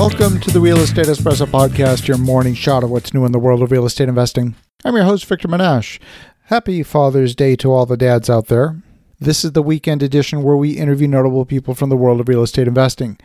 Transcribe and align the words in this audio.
Welcome 0.00 0.40
to 0.40 0.50
the 0.50 0.60
Real 0.60 0.78
Estate 0.78 1.08
Espresso 1.08 1.46
Podcast, 1.46 2.08
your 2.08 2.16
morning 2.16 2.54
shot 2.54 2.82
of 2.82 2.90
what's 2.90 3.12
new 3.12 3.26
in 3.26 3.32
the 3.32 3.38
world 3.38 3.62
of 3.62 3.70
real 3.70 3.84
estate 3.84 4.08
investing. 4.08 4.56
I'm 4.82 4.96
your 4.96 5.04
host, 5.04 5.26
Victor 5.26 5.46
Menasce. 5.46 6.00
Happy 6.44 6.82
Father's 6.82 7.34
Day 7.34 7.54
to 7.56 7.70
all 7.70 7.84
the 7.84 7.98
dads 7.98 8.30
out 8.30 8.46
there. 8.46 8.82
This 9.18 9.44
is 9.44 9.52
the 9.52 9.62
weekend 9.62 10.02
edition 10.02 10.42
where 10.42 10.56
we 10.56 10.70
interview 10.70 11.06
notable 11.06 11.44
people 11.44 11.74
from 11.74 11.90
the 11.90 11.98
world 11.98 12.18
of 12.18 12.30
real 12.30 12.42
estate 12.42 12.66
investing. 12.66 13.18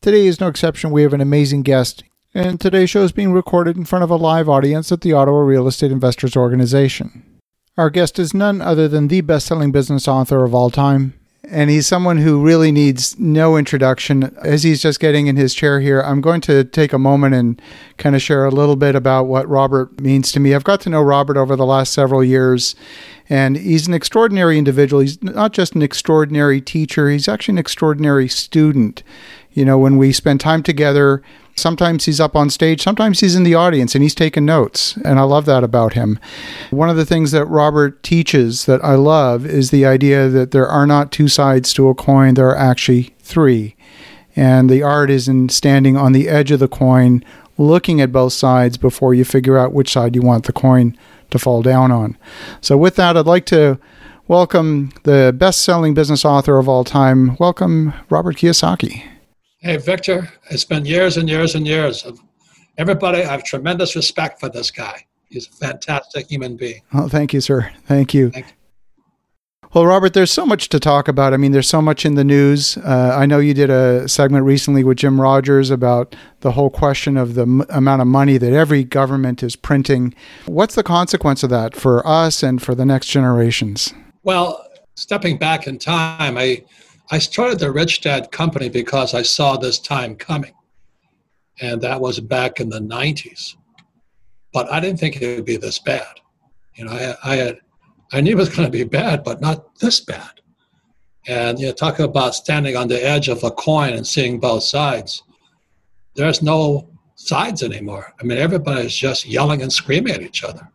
Today 0.00 0.26
is 0.26 0.40
no 0.40 0.48
exception. 0.48 0.90
We 0.90 1.02
have 1.02 1.12
an 1.12 1.20
amazing 1.20 1.64
guest, 1.64 2.02
and 2.32 2.58
today's 2.58 2.88
show 2.88 3.02
is 3.02 3.12
being 3.12 3.34
recorded 3.34 3.76
in 3.76 3.84
front 3.84 4.02
of 4.02 4.10
a 4.10 4.16
live 4.16 4.48
audience 4.48 4.90
at 4.90 5.02
the 5.02 5.12
Ottawa 5.12 5.40
Real 5.40 5.66
Estate 5.66 5.92
Investors 5.92 6.34
Organization. 6.34 7.40
Our 7.76 7.90
guest 7.90 8.18
is 8.18 8.32
none 8.32 8.62
other 8.62 8.88
than 8.88 9.08
the 9.08 9.20
best 9.20 9.44
selling 9.44 9.70
business 9.70 10.08
author 10.08 10.44
of 10.44 10.54
all 10.54 10.70
time, 10.70 11.12
and 11.50 11.70
he's 11.70 11.88
someone 11.88 12.18
who 12.18 12.40
really 12.40 12.70
needs 12.70 13.18
no 13.18 13.56
introduction. 13.56 14.34
As 14.42 14.62
he's 14.62 14.80
just 14.80 15.00
getting 15.00 15.26
in 15.26 15.36
his 15.36 15.54
chair 15.54 15.80
here, 15.80 16.00
I'm 16.00 16.20
going 16.20 16.40
to 16.42 16.62
take 16.62 16.92
a 16.92 16.98
moment 16.98 17.34
and 17.34 17.60
kind 17.98 18.14
of 18.14 18.22
share 18.22 18.44
a 18.44 18.50
little 18.50 18.76
bit 18.76 18.94
about 18.94 19.24
what 19.24 19.48
Robert 19.48 20.00
means 20.00 20.30
to 20.32 20.40
me. 20.40 20.54
I've 20.54 20.62
got 20.62 20.80
to 20.82 20.90
know 20.90 21.02
Robert 21.02 21.36
over 21.36 21.56
the 21.56 21.66
last 21.66 21.92
several 21.92 22.22
years, 22.22 22.76
and 23.28 23.56
he's 23.56 23.88
an 23.88 23.94
extraordinary 23.94 24.56
individual. 24.56 25.02
He's 25.02 25.20
not 25.20 25.52
just 25.52 25.74
an 25.74 25.82
extraordinary 25.82 26.60
teacher, 26.60 27.10
he's 27.10 27.28
actually 27.28 27.54
an 27.54 27.58
extraordinary 27.58 28.28
student. 28.28 29.02
You 29.52 29.64
know, 29.64 29.78
when 29.78 29.96
we 29.96 30.12
spend 30.12 30.40
time 30.40 30.62
together, 30.62 31.22
sometimes 31.54 32.04
he's 32.04 32.20
up 32.20 32.36
on 32.36 32.50
stage, 32.50 32.82
sometimes 32.82 33.20
he's 33.20 33.34
in 33.34 33.42
the 33.42 33.54
audience 33.54 33.94
and 33.94 34.02
he's 34.02 34.14
taking 34.14 34.44
notes. 34.44 34.96
And 35.04 35.18
I 35.18 35.22
love 35.22 35.44
that 35.46 35.64
about 35.64 35.94
him. 35.94 36.18
One 36.70 36.90
of 36.90 36.96
the 36.96 37.06
things 37.06 37.30
that 37.32 37.46
Robert 37.46 38.02
teaches 38.02 38.66
that 38.66 38.84
I 38.84 38.94
love 38.94 39.46
is 39.46 39.70
the 39.70 39.86
idea 39.86 40.28
that 40.28 40.50
there 40.50 40.68
are 40.68 40.86
not 40.86 41.12
two 41.12 41.28
sides 41.28 41.72
to 41.74 41.88
a 41.88 41.94
coin, 41.94 42.34
there 42.34 42.48
are 42.48 42.56
actually 42.56 43.14
three. 43.20 43.76
And 44.34 44.70
the 44.70 44.82
art 44.82 45.10
is 45.10 45.28
in 45.28 45.48
standing 45.50 45.96
on 45.96 46.12
the 46.12 46.28
edge 46.28 46.50
of 46.50 46.60
the 46.60 46.68
coin, 46.68 47.22
looking 47.58 48.00
at 48.00 48.12
both 48.12 48.32
sides 48.32 48.78
before 48.78 49.14
you 49.14 49.24
figure 49.24 49.58
out 49.58 49.74
which 49.74 49.92
side 49.92 50.14
you 50.14 50.22
want 50.22 50.46
the 50.46 50.52
coin 50.52 50.96
to 51.30 51.38
fall 51.38 51.62
down 51.62 51.92
on. 51.92 52.16
So, 52.60 52.76
with 52.78 52.96
that, 52.96 53.16
I'd 53.16 53.26
like 53.26 53.46
to 53.46 53.78
welcome 54.28 54.92
the 55.02 55.34
best 55.36 55.62
selling 55.62 55.92
business 55.92 56.24
author 56.24 56.58
of 56.58 56.68
all 56.68 56.84
time. 56.84 57.36
Welcome, 57.38 57.92
Robert 58.08 58.36
Kiyosaki. 58.36 59.11
Hey, 59.62 59.76
Victor, 59.76 60.28
it's 60.50 60.64
been 60.64 60.84
years 60.84 61.18
and 61.18 61.28
years 61.28 61.54
and 61.54 61.64
years. 61.64 62.04
Of 62.04 62.18
everybody, 62.78 63.22
I 63.22 63.30
have 63.30 63.44
tremendous 63.44 63.94
respect 63.94 64.40
for 64.40 64.48
this 64.48 64.72
guy. 64.72 65.06
He's 65.30 65.46
a 65.46 65.52
fantastic 65.52 66.28
human 66.28 66.56
being. 66.56 66.82
Oh, 66.92 67.08
thank 67.08 67.32
you, 67.32 67.40
sir. 67.40 67.70
Thank 67.86 68.12
you. 68.12 68.30
Thank 68.30 68.46
you. 68.48 68.52
Well, 69.72 69.86
Robert, 69.86 70.14
there's 70.14 70.32
so 70.32 70.44
much 70.44 70.68
to 70.70 70.80
talk 70.80 71.06
about. 71.06 71.32
I 71.32 71.36
mean, 71.36 71.52
there's 71.52 71.68
so 71.68 71.80
much 71.80 72.04
in 72.04 72.16
the 72.16 72.24
news. 72.24 72.76
Uh, 72.76 73.14
I 73.16 73.24
know 73.24 73.38
you 73.38 73.54
did 73.54 73.70
a 73.70 74.08
segment 74.08 74.44
recently 74.44 74.82
with 74.82 74.98
Jim 74.98 75.20
Rogers 75.20 75.70
about 75.70 76.16
the 76.40 76.50
whole 76.50 76.68
question 76.68 77.16
of 77.16 77.34
the 77.34 77.42
m- 77.42 77.64
amount 77.68 78.02
of 78.02 78.08
money 78.08 78.38
that 78.38 78.52
every 78.52 78.82
government 78.82 79.44
is 79.44 79.54
printing. 79.54 80.12
What's 80.46 80.74
the 80.74 80.82
consequence 80.82 81.44
of 81.44 81.50
that 81.50 81.76
for 81.76 82.04
us 82.04 82.42
and 82.42 82.60
for 82.60 82.74
the 82.74 82.84
next 82.84 83.06
generations? 83.06 83.94
Well, 84.24 84.66
stepping 84.96 85.38
back 85.38 85.68
in 85.68 85.78
time, 85.78 86.36
I 86.36 86.64
I 87.12 87.18
started 87.18 87.58
the 87.58 87.70
Rich 87.70 88.00
Dad 88.00 88.32
Company 88.32 88.70
because 88.70 89.12
I 89.12 89.20
saw 89.20 89.58
this 89.58 89.78
time 89.78 90.16
coming. 90.16 90.54
And 91.60 91.78
that 91.82 92.00
was 92.00 92.18
back 92.20 92.58
in 92.58 92.70
the 92.70 92.80
90s. 92.80 93.54
But 94.50 94.72
I 94.72 94.80
didn't 94.80 94.98
think 94.98 95.20
it 95.20 95.36
would 95.36 95.44
be 95.44 95.58
this 95.58 95.78
bad. 95.78 96.20
You 96.74 96.86
know, 96.86 96.92
I, 96.92 97.32
I 97.32 97.36
had, 97.36 97.58
I 98.14 98.22
knew 98.22 98.32
it 98.32 98.38
was 98.38 98.48
going 98.48 98.66
to 98.66 98.72
be 98.72 98.84
bad, 98.84 99.24
but 99.24 99.42
not 99.42 99.78
this 99.78 100.00
bad. 100.00 100.40
And 101.26 101.60
you 101.60 101.66
know, 101.66 101.72
talk 101.72 101.98
about 101.98 102.34
standing 102.34 102.78
on 102.78 102.88
the 102.88 103.04
edge 103.04 103.28
of 103.28 103.44
a 103.44 103.50
coin 103.50 103.92
and 103.92 104.06
seeing 104.06 104.40
both 104.40 104.62
sides. 104.62 105.22
There's 106.14 106.40
no 106.40 106.88
sides 107.16 107.62
anymore. 107.62 108.14
I 108.20 108.24
mean, 108.24 108.38
everybody's 108.38 108.94
just 108.94 109.26
yelling 109.26 109.60
and 109.60 109.72
screaming 109.72 110.14
at 110.14 110.22
each 110.22 110.44
other. 110.44 110.66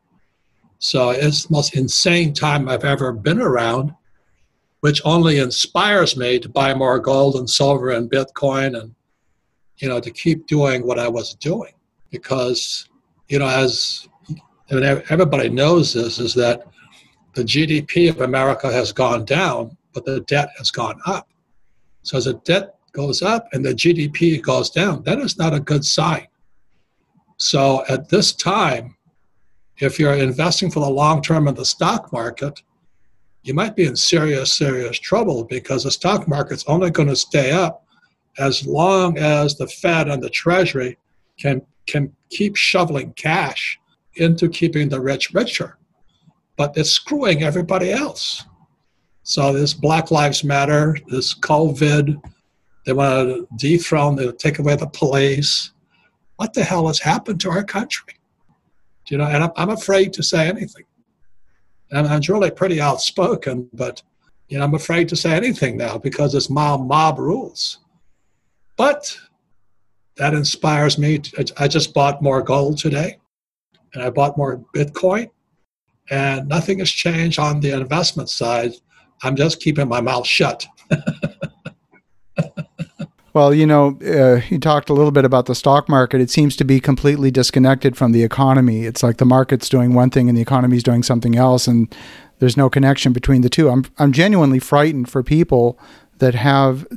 So 0.77 1.09
it's 1.09 1.47
the 1.47 1.53
most 1.53 1.75
insane 1.75 2.35
time 2.35 2.69
I've 2.69 2.85
ever 2.85 3.12
been 3.12 3.41
around 3.41 3.95
which 4.81 5.01
only 5.05 5.39
inspires 5.39 6.15
me 6.15 6.39
to 6.39 6.49
buy 6.49 6.73
more 6.73 6.99
gold 6.99 7.35
and 7.35 7.49
silver 7.49 7.91
and 7.91 8.11
Bitcoin 8.11 8.79
and, 8.79 8.93
you 9.77 9.89
know, 9.89 9.99
to 9.99 10.11
keep 10.11 10.47
doing 10.47 10.85
what 10.85 10.99
I 10.99 11.07
was 11.07 11.35
doing. 11.35 11.73
Because, 12.11 12.88
you 13.27 13.39
know, 13.39 13.47
as 13.47 14.07
I 14.69 14.75
mean, 14.75 14.83
everybody 15.09 15.49
knows 15.49 15.93
this, 15.93 16.19
is 16.19 16.33
that 16.35 16.63
the 17.33 17.43
GDP 17.43 18.09
of 18.09 18.21
America 18.21 18.71
has 18.71 18.91
gone 18.91 19.23
down, 19.25 19.77
but 19.93 20.05
the 20.05 20.21
debt 20.21 20.49
has 20.57 20.71
gone 20.71 20.99
up. 21.05 21.29
So 22.03 22.17
as 22.17 22.25
the 22.25 22.33
debt 22.45 22.75
goes 22.91 23.21
up 23.21 23.47
and 23.53 23.65
the 23.65 23.73
GDP 23.73 24.41
goes 24.41 24.69
down, 24.69 25.03
that 25.03 25.19
is 25.19 25.38
not 25.38 25.53
a 25.53 25.59
good 25.59 25.85
sign. 25.85 26.27
So 27.38 27.83
at 27.88 28.09
this 28.09 28.33
time, 28.33 28.95
if 29.77 29.99
you're 29.99 30.15
investing 30.15 30.71
for 30.71 30.79
the 30.79 30.89
long 30.89 31.21
term 31.21 31.47
in 31.47 31.55
the 31.55 31.65
stock 31.65 32.11
market, 32.11 32.61
you 33.47 33.53
might 33.53 33.78
be 33.78 33.85
in 33.85 33.96
serious, 33.96 34.53
serious 34.53 35.00
trouble 35.00 35.46
because 35.46 35.85
the 35.85 35.91
stock 35.91 36.28
market's 36.28 36.66
only 36.68 36.91
going 36.91 37.08
to 37.08 37.16
stay 37.16 37.52
up 37.52 37.85
as 38.38 38.68
long 38.68 39.18
as 39.18 39.56
the 39.56 39.68
Fed 39.68 40.09
and 40.09 40.22
the 40.22 40.30
Treasury 40.30 40.97
can 41.40 41.62
can 41.88 42.13
keep 42.30 42.57
shoveling 42.57 43.13
cash 43.13 43.80
into 44.16 44.50
keeping 44.50 44.90
the 44.90 45.00
rich 45.00 45.31
richer. 45.34 45.78
But 46.57 46.75
it's 46.75 46.90
screwing 46.90 47.44
everybody 47.44 47.91
else. 47.91 48.44
So 49.24 49.53
this 49.53 49.74
Black 49.74 50.12
Lives 50.12 50.44
Matter, 50.44 50.97
this 51.07 51.34
COVID, 51.34 52.22
they 52.86 52.91
want 52.94 53.30
to 53.30 53.47
dethrone, 53.56 54.18
they 54.18 54.30
take 54.34 54.59
away 54.59 54.75
the 54.75 54.88
police. 54.88 55.72
What 56.36 56.53
the 56.53 56.63
hell 56.63 56.88
has 56.88 57.00
happened 57.00 57.40
to 57.41 57.50
our 57.50 57.63
country? 57.63 58.16
Do 59.06 59.16
You 59.16 59.19
know, 59.19 59.25
and 59.25 59.50
I'm 59.56 59.69
afraid 59.69 60.12
to 60.13 60.24
say 60.24 60.50
anything. 60.50 60.84
And 61.92 62.08
I'm 62.08 62.22
really 62.28 62.52
pretty 62.52 62.81
outspoken, 62.81 63.70
but 63.74 64.02
you 64.50 64.58
know, 64.58 64.64
I'm 64.64 64.75
afraid 64.75 65.09
to 65.09 65.16
say 65.16 65.34
anything 65.34 65.78
now 65.78 65.98
because 65.98 66.34
it's 66.36 66.50
mob 66.50 66.88
mob 66.88 67.20
rules. 67.20 67.80
But 68.75 69.18
that 70.18 70.34
inspires 70.34 70.98
me. 70.98 71.20
To, 71.20 71.53
I 71.58 71.68
just 71.68 71.94
bought 71.94 72.22
more 72.22 72.42
gold 72.42 72.78
today, 72.78 73.18
and 73.94 74.03
I 74.03 74.09
bought 74.09 74.38
more 74.38 74.64
Bitcoin, 74.75 75.30
and 76.09 76.48
nothing 76.48 76.80
has 76.80 76.90
changed 76.90 77.40
on 77.40 77.59
the 77.59 77.72
investment 77.72 78.30
side. 78.30 78.74
I'm 79.24 79.36
just 79.36 79.62
keeping 79.62 79.88
my 79.88 80.02
mouth 80.02 80.28
shut. 80.28 80.66
Well, 83.38 83.53
you 83.53 83.68
know, 83.68 84.00
uh, 84.03 84.42
you 84.50 84.58
talked 84.58 84.90
a 84.90 84.94
little 84.94 85.12
bit 85.12 85.24
about 85.24 85.46
the 85.46 85.53
stock 85.53 85.88
market. 85.88 86.22
It 86.22 86.31
seems 86.31 86.56
to 86.56 86.64
be 86.64 86.80
completely 86.80 87.30
disconnected 87.30 87.96
from 87.96 88.12
the 88.12 88.24
economy. 88.24 88.86
It's 88.86 89.03
like 89.03 89.18
the 89.18 89.25
market's 89.25 89.70
doing 89.70 89.94
one 89.94 90.09
thing 90.09 90.28
and 90.28 90.36
the 90.36 90.42
economy's 90.42 90.81
doing 90.81 91.03
something 91.03 91.36
else, 91.36 91.68
and 91.68 91.96
there's 92.40 92.58
no 92.58 92.68
connection 92.68 93.14
between 93.14 93.42
the 93.42 93.50
two. 93.50 93.70
I'm 93.70 93.86
I'm 94.00 94.12
genuinely 94.12 94.58
frightened 94.58 95.12
for 95.12 95.22
people 95.22 95.78
that 96.18 96.34
have 96.34 96.88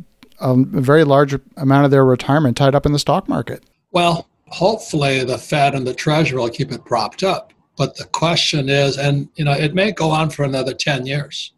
a 0.40 0.54
very 0.56 1.04
large 1.04 1.36
amount 1.58 1.84
of 1.84 1.90
their 1.90 2.06
retirement 2.06 2.56
tied 2.56 2.74
up 2.74 2.86
in 2.86 2.92
the 2.92 2.98
stock 2.98 3.28
market. 3.28 3.62
Well, 3.92 4.26
hopefully 4.46 5.22
the 5.24 5.36
Fed 5.36 5.74
and 5.74 5.86
the 5.86 5.92
Treasury 5.92 6.38
will 6.38 6.48
keep 6.48 6.72
it 6.72 6.86
propped 6.86 7.22
up. 7.22 7.52
But 7.76 7.98
the 7.98 8.06
question 8.06 8.70
is, 8.70 8.96
and 8.96 9.28
you 9.34 9.44
know, 9.44 9.52
it 9.52 9.74
may 9.74 9.92
go 9.92 10.10
on 10.10 10.30
for 10.30 10.44
another 10.44 10.72
10 10.72 11.04
years, 11.04 11.52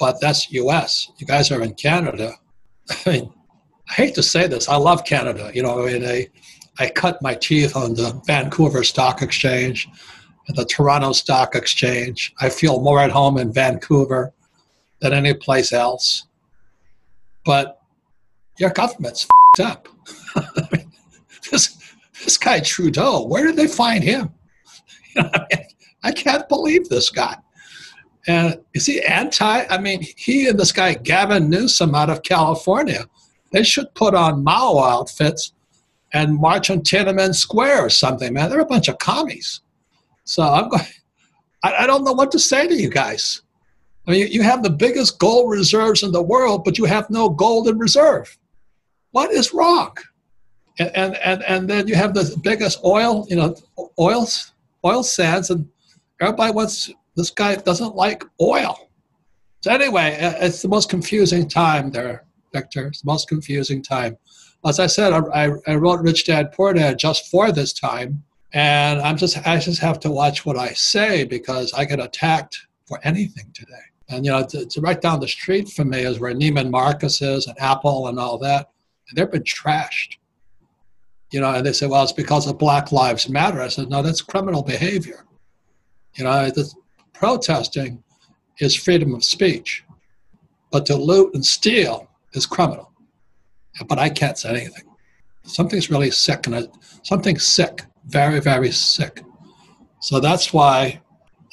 but 0.00 0.20
that's 0.20 0.50
US. 0.50 1.12
You 1.18 1.26
guys 1.28 1.52
are 1.52 1.62
in 1.62 1.74
Canada. 1.74 2.32
I 3.06 3.10
mean, 3.10 3.32
I 3.90 3.94
hate 3.94 4.14
to 4.14 4.22
say 4.22 4.46
this, 4.46 4.68
I 4.68 4.76
love 4.76 5.04
Canada. 5.04 5.50
You 5.54 5.62
know, 5.62 5.86
I 5.86 5.92
mean, 5.92 6.04
I, 6.04 6.28
I 6.78 6.88
cut 6.88 7.22
my 7.22 7.34
teeth 7.34 7.76
on 7.76 7.94
the 7.94 8.20
Vancouver 8.26 8.82
Stock 8.82 9.22
Exchange 9.22 9.88
and 10.48 10.56
the 10.56 10.64
Toronto 10.64 11.12
Stock 11.12 11.54
Exchange. 11.54 12.34
I 12.40 12.48
feel 12.48 12.80
more 12.80 13.00
at 13.00 13.10
home 13.10 13.38
in 13.38 13.52
Vancouver 13.52 14.32
than 15.00 15.12
any 15.12 15.34
place 15.34 15.72
else. 15.72 16.26
But 17.44 17.80
your 18.58 18.70
government's 18.70 19.26
up. 19.60 19.88
this, 21.50 21.78
this 22.24 22.38
guy 22.38 22.60
Trudeau, 22.60 23.26
where 23.26 23.46
did 23.46 23.56
they 23.56 23.68
find 23.68 24.02
him? 24.02 24.32
I, 25.16 25.46
mean, 25.52 25.66
I 26.02 26.12
can't 26.12 26.48
believe 26.48 26.88
this 26.88 27.10
guy. 27.10 27.36
And 28.26 28.58
is 28.72 28.86
he 28.86 29.02
anti? 29.02 29.66
I 29.66 29.78
mean, 29.78 30.02
he 30.16 30.48
and 30.48 30.58
this 30.58 30.72
guy 30.72 30.94
Gavin 30.94 31.50
Newsom 31.50 31.94
out 31.94 32.08
of 32.08 32.22
California 32.22 33.04
they 33.54 33.62
should 33.62 33.94
put 33.94 34.16
on 34.16 34.42
Mao 34.42 34.78
outfits 34.80 35.52
and 36.12 36.36
march 36.36 36.70
on 36.70 36.80
Tiananmen 36.80 37.32
Square 37.32 37.86
or 37.86 37.88
something, 37.88 38.32
man. 38.32 38.50
They're 38.50 38.58
a 38.58 38.66
bunch 38.66 38.88
of 38.88 38.98
commies. 38.98 39.60
So 40.24 40.42
I'm 40.42 40.68
going. 40.68 40.82
I, 41.62 41.84
I 41.84 41.86
don't 41.86 42.04
know 42.04 42.12
what 42.12 42.32
to 42.32 42.38
say 42.38 42.66
to 42.66 42.74
you 42.74 42.90
guys. 42.90 43.42
I 44.08 44.10
mean, 44.10 44.30
you, 44.30 44.42
have 44.42 44.62
the 44.62 44.70
biggest 44.70 45.18
gold 45.20 45.50
reserves 45.50 46.02
in 46.02 46.10
the 46.10 46.20
world, 46.20 46.64
but 46.64 46.76
you 46.76 46.84
have 46.84 47.08
no 47.08 47.28
gold 47.28 47.68
in 47.68 47.78
reserve. 47.78 48.36
What 49.12 49.30
is 49.30 49.54
wrong? 49.54 49.96
And, 50.78 50.90
and, 50.94 51.14
and, 51.24 51.42
and 51.44 51.70
then 51.70 51.88
you 51.88 51.94
have 51.94 52.12
the 52.12 52.36
biggest 52.42 52.80
oil, 52.84 53.24
you 53.30 53.36
know, 53.36 53.54
oil, 53.98 54.26
oil 54.84 55.02
sands, 55.04 55.48
and 55.48 55.66
everybody 56.20 56.52
wants, 56.52 56.90
this 57.16 57.30
guy 57.30 57.54
doesn't 57.54 57.94
like 57.94 58.24
oil. 58.42 58.90
So 59.62 59.72
anyway, 59.72 60.18
uh, 60.20 60.44
it's 60.44 60.60
the 60.60 60.68
most 60.68 60.90
confusing 60.90 61.48
time 61.48 61.90
there 61.90 62.24
Victor. 62.54 62.86
It's 62.86 63.02
the 63.02 63.10
most 63.10 63.28
confusing 63.28 63.82
time. 63.82 64.16
as 64.64 64.78
I 64.78 64.86
said, 64.86 65.12
I, 65.12 65.50
I 65.66 65.74
wrote 65.74 66.00
Rich 66.00 66.24
Dad 66.26 66.52
Poor 66.52 66.72
Dad 66.72 66.98
just 66.98 67.30
for 67.30 67.52
this 67.52 67.72
time, 67.72 68.22
and 68.52 69.00
I'm 69.00 69.18
just 69.18 69.36
I 69.46 69.58
just 69.58 69.80
have 69.80 70.00
to 70.00 70.10
watch 70.10 70.46
what 70.46 70.56
I 70.56 70.68
say 70.72 71.24
because 71.24 71.74
I 71.74 71.84
get 71.84 72.00
attacked 72.00 72.56
for 72.86 72.98
anything 73.02 73.50
today. 73.52 73.86
And 74.08 74.24
you 74.24 74.30
know, 74.30 74.46
right 74.78 75.00
down 75.00 75.20
the 75.20 75.28
street 75.28 75.68
from 75.68 75.90
me 75.90 76.02
is 76.02 76.20
where 76.20 76.34
Neiman 76.34 76.70
Marcus 76.70 77.20
is 77.20 77.46
and 77.46 77.60
Apple 77.60 78.08
and 78.08 78.18
all 78.18 78.38
that. 78.38 78.70
And 79.08 79.18
they've 79.18 79.30
been 79.30 79.42
trashed. 79.42 80.16
You 81.30 81.40
know, 81.40 81.50
and 81.50 81.66
they 81.66 81.72
say, 81.72 81.86
well, 81.86 82.04
it's 82.04 82.12
because 82.12 82.46
of 82.46 82.58
Black 82.58 82.92
Lives 82.92 83.28
Matter. 83.28 83.60
I 83.60 83.68
said, 83.68 83.88
no, 83.88 84.02
that's 84.02 84.20
criminal 84.20 84.62
behavior. 84.62 85.24
You 86.14 86.24
know, 86.24 86.48
this 86.50 86.76
protesting 87.12 88.04
is 88.60 88.76
freedom 88.76 89.14
of 89.14 89.24
speech, 89.24 89.82
but 90.70 90.86
to 90.86 90.96
loot 90.96 91.34
and 91.34 91.44
steal 91.44 92.08
is 92.34 92.46
criminal. 92.46 92.92
But 93.88 93.98
I 93.98 94.08
can't 94.08 94.38
say 94.38 94.50
anything. 94.50 94.84
Something's 95.44 95.90
really 95.90 96.10
sick, 96.10 96.46
and 96.46 96.68
something's 97.02 97.44
sick, 97.44 97.84
very, 98.06 98.40
very 98.40 98.70
sick. 98.70 99.22
So 100.00 100.20
that's 100.20 100.52
why 100.52 101.00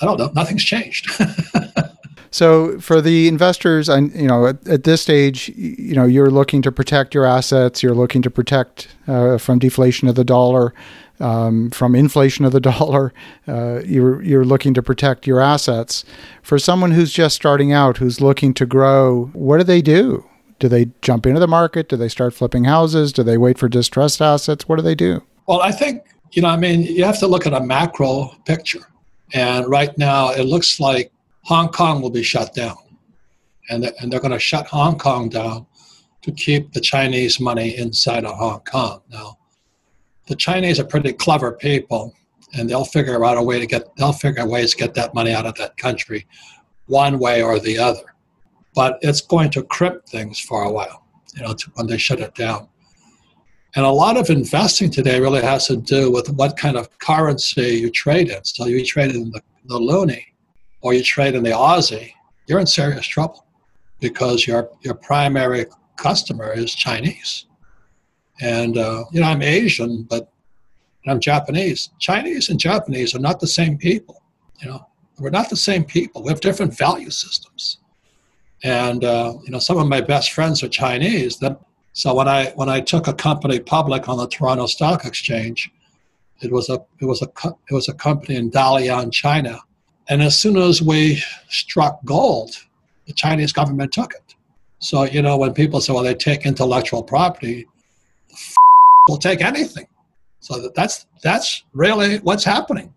I 0.01 0.05
don't 0.05 0.19
know. 0.19 0.31
Nothing's 0.33 0.63
changed. 0.63 1.09
So 2.33 2.79
for 2.79 3.01
the 3.01 3.27
investors, 3.27 3.89
and 3.89 4.15
you 4.15 4.27
know, 4.27 4.47
at, 4.47 4.65
at, 4.65 4.85
this 4.85 5.01
stage, 5.01 5.49
you 5.49 5.93
know, 5.93 6.05
you're 6.05 6.31
looking 6.31 6.61
to 6.61 6.71
protect 6.71 7.13
your 7.13 7.25
assets. 7.25 7.83
You're 7.83 7.93
looking 7.93 8.21
to 8.21 8.31
protect 8.31 8.87
uh, 9.05 9.37
from 9.37 9.59
deflation 9.59 10.07
of 10.07 10.15
the 10.15 10.23
dollar, 10.23 10.73
um, 11.19 11.69
from 11.71 11.93
inflation 11.93 12.45
of 12.45 12.53
the 12.53 12.61
dollar. 12.71 13.13
Uh, 13.45 13.81
you're 13.83 14.21
you're 14.21 14.45
looking 14.45 14.73
to 14.75 14.81
protect 14.81 15.27
your 15.27 15.41
assets. 15.41 16.05
For 16.41 16.57
someone 16.57 16.91
who's 16.91 17.11
just 17.11 17.35
starting 17.35 17.73
out, 17.73 17.97
who's 17.97 18.21
looking 18.21 18.53
to 18.55 18.65
grow, 18.65 19.29
what 19.33 19.57
do 19.57 19.65
they 19.65 19.81
do? 19.81 20.25
Do 20.61 20.69
they 20.69 20.91
jump 21.01 21.25
into 21.25 21.39
the 21.39 21.47
market? 21.47 21.89
Do 21.89 21.97
they 21.97 22.07
start 22.07 22.35
flipping 22.35 22.65
houses? 22.65 23.11
Do 23.11 23.23
they 23.23 23.35
wait 23.35 23.57
for 23.57 23.67
distressed 23.67 24.21
assets? 24.21 24.69
What 24.69 24.75
do 24.75 24.83
they 24.83 24.93
do? 24.93 25.23
Well, 25.47 25.59
I 25.59 25.71
think 25.71 26.03
you 26.31 26.43
know. 26.43 26.49
I 26.49 26.55
mean, 26.55 26.83
you 26.83 27.03
have 27.03 27.19
to 27.19 27.27
look 27.27 27.47
at 27.47 27.53
a 27.53 27.59
macro 27.59 28.27
picture. 28.45 28.85
And 29.33 29.67
right 29.67 29.97
now, 29.97 30.29
it 30.29 30.43
looks 30.43 30.79
like 30.79 31.11
Hong 31.45 31.69
Kong 31.69 31.99
will 31.99 32.11
be 32.11 32.21
shut 32.21 32.53
down. 32.53 32.77
And, 33.69 33.83
they're, 33.83 33.93
and 33.99 34.11
they're 34.11 34.19
going 34.19 34.33
to 34.33 34.39
shut 34.39 34.67
Hong 34.67 34.97
Kong 34.97 35.29
down 35.29 35.65
to 36.21 36.31
keep 36.31 36.73
the 36.73 36.81
Chinese 36.81 37.39
money 37.39 37.75
inside 37.77 38.25
of 38.25 38.35
Hong 38.35 38.59
Kong. 38.61 39.01
Now, 39.09 39.39
the 40.27 40.35
Chinese 40.35 40.79
are 40.79 40.83
pretty 40.83 41.13
clever 41.13 41.53
people, 41.53 42.13
and 42.53 42.69
they'll 42.69 42.85
figure 42.85 43.25
out 43.25 43.37
a 43.37 43.41
way 43.41 43.59
to 43.59 43.65
get, 43.65 43.95
they'll 43.95 44.13
figure 44.13 44.45
ways 44.45 44.71
to 44.71 44.77
get 44.77 44.93
that 44.93 45.15
money 45.15 45.33
out 45.33 45.45
of 45.45 45.55
that 45.55 45.77
country 45.77 46.27
one 46.85 47.17
way 47.17 47.41
or 47.41 47.59
the 47.59 47.79
other. 47.79 48.10
But 48.73 48.99
it's 49.01 49.21
going 49.21 49.49
to 49.51 49.63
crimp 49.63 50.05
things 50.05 50.39
for 50.39 50.63
a 50.63 50.71
while, 50.71 51.05
you 51.35 51.43
know, 51.43 51.55
when 51.73 51.87
they 51.87 51.97
shut 51.97 52.19
it 52.19 52.35
down. 52.35 52.67
And 53.75 53.85
a 53.85 53.89
lot 53.89 54.17
of 54.17 54.29
investing 54.29 54.91
today 54.91 55.19
really 55.19 55.41
has 55.41 55.67
to 55.67 55.77
do 55.77 56.11
with 56.11 56.29
what 56.31 56.57
kind 56.57 56.77
of 56.77 56.97
currency 56.99 57.79
you 57.79 57.89
trade 57.89 58.29
in. 58.29 58.43
So 58.43 58.65
you 58.65 58.85
trade 58.85 59.15
in 59.15 59.31
the, 59.31 59.41
the 59.65 59.79
loonie 59.79 60.25
or 60.81 60.93
you 60.93 61.03
trade 61.03 61.35
in 61.35 61.43
the 61.43 61.51
Aussie, 61.51 62.11
you're 62.47 62.59
in 62.59 62.67
serious 62.67 63.07
trouble 63.07 63.45
because 63.99 64.45
your, 64.45 64.69
your 64.81 64.95
primary 64.95 65.65
customer 65.95 66.51
is 66.51 66.73
Chinese. 66.73 67.45
And, 68.41 68.77
uh, 68.77 69.05
you 69.11 69.21
know, 69.21 69.27
I'm 69.27 69.41
Asian, 69.41 70.03
but 70.03 70.31
I'm 71.07 71.19
Japanese. 71.19 71.91
Chinese 71.99 72.49
and 72.49 72.59
Japanese 72.59 73.15
are 73.15 73.19
not 73.19 73.39
the 73.39 73.47
same 73.47 73.77
people. 73.77 74.21
You 74.59 74.69
know, 74.69 74.87
we're 75.19 75.29
not 75.29 75.49
the 75.49 75.55
same 75.55 75.83
people. 75.83 76.23
We 76.23 76.29
have 76.29 76.41
different 76.41 76.77
value 76.77 77.09
systems. 77.09 77.77
And, 78.63 79.03
uh, 79.03 79.33
you 79.43 79.51
know, 79.51 79.59
some 79.59 79.77
of 79.77 79.87
my 79.87 80.01
best 80.01 80.31
friends 80.33 80.63
are 80.63 80.69
Chinese. 80.69 81.37
That, 81.39 81.59
so 81.93 82.13
when 82.13 82.27
I, 82.27 82.51
when 82.51 82.69
I 82.69 82.79
took 82.79 83.07
a 83.07 83.13
company 83.13 83.59
public 83.59 84.07
on 84.07 84.17
the 84.17 84.27
Toronto 84.27 84.67
Stock 84.67 85.05
Exchange, 85.05 85.71
it 86.41 86.51
was 86.51 86.69
a, 86.69 86.83
it 86.99 87.05
was 87.05 87.21
a, 87.21 87.27
it 87.69 87.73
was 87.73 87.89
a 87.89 87.93
company 87.93 88.35
in 88.35 88.51
Dalian, 88.51 89.11
China 89.11 89.61
and 90.11 90.21
as 90.21 90.37
soon 90.37 90.57
as 90.57 90.81
we 90.81 91.23
struck 91.47 92.03
gold, 92.03 92.51
the 93.07 93.13
Chinese 93.13 93.53
government 93.53 93.93
took 93.93 94.13
it. 94.13 94.35
So, 94.79 95.03
you 95.03 95.21
know, 95.21 95.37
when 95.37 95.53
people 95.53 95.79
say, 95.79 95.93
well, 95.93 96.03
they 96.03 96.15
take 96.15 96.45
intellectual 96.45 97.01
property, 97.01 97.65
f- 98.29 98.55
will 99.07 99.17
take 99.17 99.41
anything. 99.41 99.87
So 100.41 100.69
that's, 100.75 101.05
that's 101.23 101.63
really 101.71 102.17
what's 102.19 102.43
happening. 102.43 102.93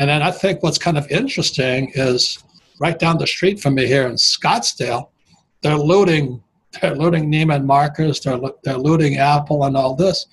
And 0.00 0.10
then 0.10 0.20
I 0.20 0.32
think 0.32 0.62
what's 0.64 0.78
kind 0.78 0.98
of 0.98 1.08
interesting 1.12 1.92
is 1.94 2.42
right 2.80 2.98
down 2.98 3.18
the 3.18 3.26
street 3.26 3.60
from 3.60 3.74
me 3.74 3.86
here 3.86 4.06
in 4.06 4.14
Scottsdale, 4.14 5.08
they're 5.62 5.76
looting, 5.76 6.42
they're 6.80 6.94
looting 6.94 7.30
Neiman 7.30 7.64
Marcus, 7.64 8.20
they're, 8.20 8.40
they're 8.62 8.78
looting 8.78 9.16
Apple 9.16 9.64
and 9.64 9.76
all 9.76 9.94
this. 9.94 10.26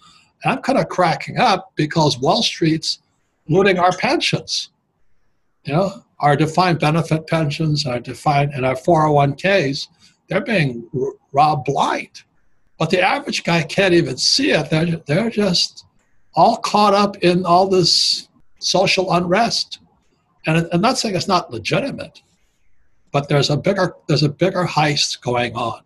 And 0.43 0.53
I'm 0.53 0.61
kind 0.61 0.77
of 0.77 0.89
cracking 0.89 1.39
up 1.39 1.71
because 1.75 2.19
Wall 2.19 2.43
Street's 2.43 2.99
looting 3.47 3.79
our 3.79 3.91
pensions. 3.97 4.69
You 5.63 5.73
know, 5.73 6.03
our 6.19 6.35
defined 6.35 6.79
benefit 6.79 7.27
pensions, 7.27 7.85
our 7.85 7.99
defined 7.99 8.53
and 8.53 8.65
our 8.65 8.75
401ks, 8.75 9.87
they're 10.29 10.41
being 10.41 10.87
robbed 11.31 11.65
blind. 11.65 12.23
But 12.77 12.89
the 12.89 13.01
average 13.01 13.43
guy 13.43 13.63
can't 13.63 13.93
even 13.93 14.17
see 14.17 14.51
it. 14.51 14.69
They're, 14.69 14.97
they're 15.05 15.29
just 15.29 15.85
all 16.35 16.57
caught 16.57 16.93
up 16.93 17.17
in 17.17 17.45
all 17.45 17.67
this 17.67 18.27
social 18.59 19.13
unrest. 19.13 19.79
And 20.45 20.67
I'm 20.71 20.81
not 20.81 20.97
saying 20.97 21.15
it's 21.15 21.27
not 21.27 21.51
legitimate, 21.51 22.21
but 23.15 23.29
there's 23.29 23.49
a 23.49 23.55
bigger 23.55 23.95
there's 24.07 24.23
a 24.23 24.29
bigger 24.29 24.65
heist 24.65 25.21
going 25.21 25.55
on. 25.55 25.79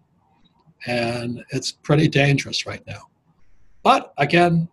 And 0.88 1.44
it's 1.52 1.72
pretty 1.72 2.08
dangerous 2.08 2.66
right 2.66 2.82
now. 2.88 3.02
But 3.84 4.14
again, 4.18 4.68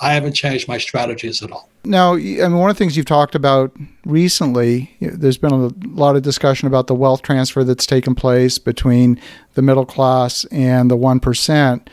I 0.00 0.12
haven't 0.12 0.34
changed 0.34 0.68
my 0.68 0.78
strategies 0.78 1.42
at 1.42 1.50
all. 1.50 1.68
Now, 1.82 2.14
I 2.14 2.18
mean, 2.18 2.56
one 2.56 2.70
of 2.70 2.76
the 2.76 2.78
things 2.78 2.96
you've 2.96 3.06
talked 3.06 3.34
about 3.34 3.76
recently, 4.04 4.94
there's 5.00 5.38
been 5.38 5.52
a 5.52 5.72
lot 5.88 6.14
of 6.14 6.22
discussion 6.22 6.68
about 6.68 6.86
the 6.86 6.94
wealth 6.94 7.22
transfer 7.22 7.64
that's 7.64 7.84
taken 7.84 8.14
place 8.14 8.58
between 8.58 9.20
the 9.54 9.62
middle 9.62 9.86
class 9.86 10.44
and 10.52 10.88
the 10.92 10.96
1%. 10.96 11.88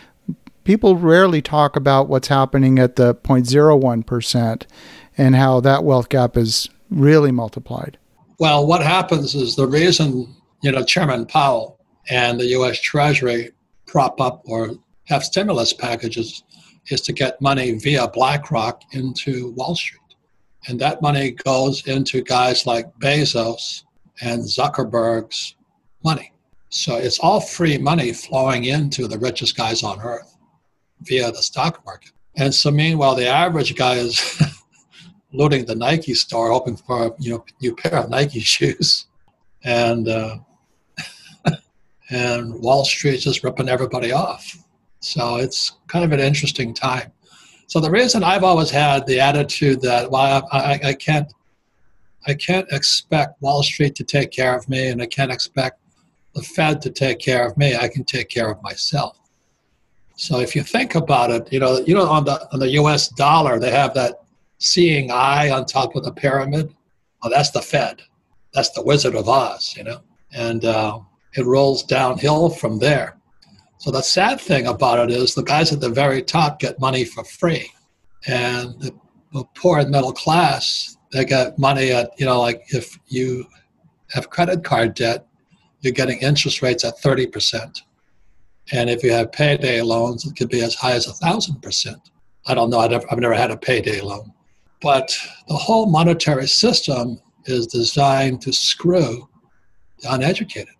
People 0.65 0.97
rarely 0.97 1.41
talk 1.41 1.75
about 1.75 2.09
what's 2.09 2.27
happening 2.27 2.77
at 2.77 2.95
the 2.95 3.15
0.01% 3.15 4.65
and 5.17 5.35
how 5.35 5.59
that 5.61 5.83
wealth 5.83 6.09
gap 6.09 6.37
is 6.37 6.69
really 6.91 7.31
multiplied. 7.31 7.97
Well, 8.37 8.67
what 8.67 8.83
happens 8.83 9.33
is 9.33 9.55
the 9.55 9.67
reason, 9.67 10.35
you 10.61 10.71
know, 10.71 10.83
Chairman 10.83 11.25
Powell 11.25 11.79
and 12.09 12.39
the 12.39 12.47
U.S. 12.47 12.79
Treasury 12.81 13.51
prop 13.87 14.19
up 14.19 14.41
or 14.45 14.71
have 15.05 15.23
stimulus 15.23 15.73
packages 15.73 16.43
is 16.87 17.01
to 17.01 17.13
get 17.13 17.41
money 17.41 17.73
via 17.73 18.07
BlackRock 18.07 18.81
into 18.91 19.51
Wall 19.51 19.75
Street. 19.75 20.01
And 20.67 20.79
that 20.81 21.01
money 21.01 21.31
goes 21.31 21.85
into 21.87 22.21
guys 22.21 22.65
like 22.65 22.91
Bezos 22.99 23.83
and 24.21 24.43
Zuckerberg's 24.43 25.55
money. 26.03 26.31
So 26.69 26.97
it's 26.97 27.19
all 27.19 27.39
free 27.39 27.77
money 27.77 28.11
flowing 28.11 28.65
into 28.65 29.07
the 29.07 29.19
richest 29.19 29.55
guys 29.55 29.83
on 29.83 30.01
earth 30.01 30.35
via 31.01 31.31
the 31.31 31.41
stock 31.41 31.85
market. 31.85 32.11
And 32.35 32.53
so 32.53 32.69
meanwhile, 32.71 33.15
the 33.15 33.27
average 33.27 33.75
guy 33.75 33.95
is 33.95 34.41
looting 35.35 35.65
the 35.65 35.75
Nike 35.75 36.13
store, 36.13 36.51
hoping 36.51 36.77
for 36.77 37.07
a 37.07 37.11
you 37.19 37.31
know, 37.31 37.45
new 37.61 37.75
pair 37.75 37.97
of 37.99 38.09
Nike 38.09 38.39
shoes. 38.55 39.07
And, 39.63 40.07
uh, 40.07 40.37
and 42.09 42.53
Wall 42.61 42.85
Street 42.85 43.17
just 43.19 43.43
ripping 43.43 43.69
everybody 43.69 44.11
off. 44.11 44.57
So 44.99 45.37
it's 45.37 45.73
kind 45.87 46.05
of 46.05 46.11
an 46.11 46.19
interesting 46.19 46.73
time. 46.73 47.11
So 47.67 47.79
the 47.79 47.89
reason 47.89 48.23
I've 48.23 48.43
always 48.43 48.69
had 48.69 49.05
the 49.07 49.19
attitude 49.19 49.81
that 49.81 50.09
well, 50.09 50.47
I, 50.51 50.79
I, 50.83 50.93
can't, 50.93 51.31
I 52.27 52.33
can't 52.35 52.67
expect 52.71 53.41
Wall 53.41 53.63
Street 53.63 53.95
to 53.95 54.03
take 54.03 54.31
care 54.31 54.55
of 54.55 54.69
me, 54.69 54.87
and 54.87 55.01
I 55.01 55.07
can't 55.07 55.31
expect 55.31 55.79
the 56.35 56.41
Fed 56.41 56.81
to 56.81 56.91
take 56.91 57.19
care 57.19 57.47
of 57.47 57.57
me. 57.57 57.75
I 57.75 57.87
can 57.87 58.03
take 58.03 58.29
care 58.29 58.51
of 58.51 58.61
myself. 58.61 59.17
So 60.15 60.39
if 60.39 60.55
you 60.55 60.63
think 60.63 60.95
about 60.95 61.31
it, 61.31 61.51
you 61.51 61.59
know, 61.59 61.79
you 61.79 61.93
know, 61.93 62.07
on 62.07 62.25
the 62.25 62.47
on 62.53 62.59
the 62.59 62.69
U.S. 62.71 63.09
dollar, 63.09 63.59
they 63.59 63.71
have 63.71 63.93
that 63.95 64.24
seeing 64.57 65.11
eye 65.11 65.49
on 65.49 65.65
top 65.65 65.95
of 65.95 66.03
the 66.03 66.11
pyramid. 66.11 66.73
Oh, 67.23 67.29
that's 67.29 67.51
the 67.51 67.61
Fed. 67.61 68.01
That's 68.53 68.69
the 68.71 68.83
Wizard 68.83 69.15
of 69.15 69.27
Oz, 69.27 69.75
you 69.77 69.83
know, 69.83 69.99
and 70.31 70.63
uh, 70.63 70.99
it 71.35 71.45
rolls 71.45 71.83
downhill 71.83 72.49
from 72.49 72.79
there. 72.79 73.17
So 73.79 73.91
the 73.91 74.01
sad 74.01 74.39
thing 74.39 74.67
about 74.67 75.09
it 75.09 75.15
is 75.15 75.35
the 75.35 75.43
guys 75.43 75.71
at 75.71 75.81
the 75.81 75.89
very 75.89 76.21
top 76.21 76.59
get 76.59 76.79
money 76.79 77.03
for 77.03 77.23
free, 77.23 77.69
and 78.27 78.79
the, 78.79 78.91
the 79.33 79.43
poor 79.55 79.79
and 79.79 79.91
middle 79.91 80.13
class 80.13 80.95
they 81.11 81.25
get 81.25 81.57
money 81.57 81.91
at 81.91 82.11
you 82.19 82.25
know 82.25 82.41
like 82.41 82.63
if 82.69 82.97
you 83.07 83.45
have 84.11 84.29
credit 84.29 84.63
card 84.63 84.93
debt, 84.95 85.25
you're 85.81 85.93
getting 85.93 86.19
interest 86.19 86.61
rates 86.61 86.83
at 86.83 86.99
thirty 86.99 87.27
percent, 87.27 87.83
and 88.71 88.89
if 88.89 89.03
you 89.03 89.11
have 89.11 89.31
payday 89.31 89.81
loans, 89.81 90.25
it 90.25 90.35
could 90.35 90.49
be 90.49 90.63
as 90.63 90.75
high 90.75 90.93
as 90.93 91.07
a 91.07 91.13
thousand 91.13 91.61
percent. 91.61 92.11
I 92.47 92.53
don't 92.53 92.69
know. 92.69 92.85
Never, 92.87 93.05
I've 93.11 93.19
never 93.19 93.33
had 93.33 93.51
a 93.51 93.57
payday 93.57 94.01
loan, 94.01 94.31
but 94.81 95.15
the 95.47 95.55
whole 95.55 95.87
monetary 95.87 96.47
system 96.47 97.19
is 97.45 97.67
designed 97.67 98.41
to 98.41 98.53
screw 98.53 99.27
the 100.01 100.13
uneducated. 100.13 100.75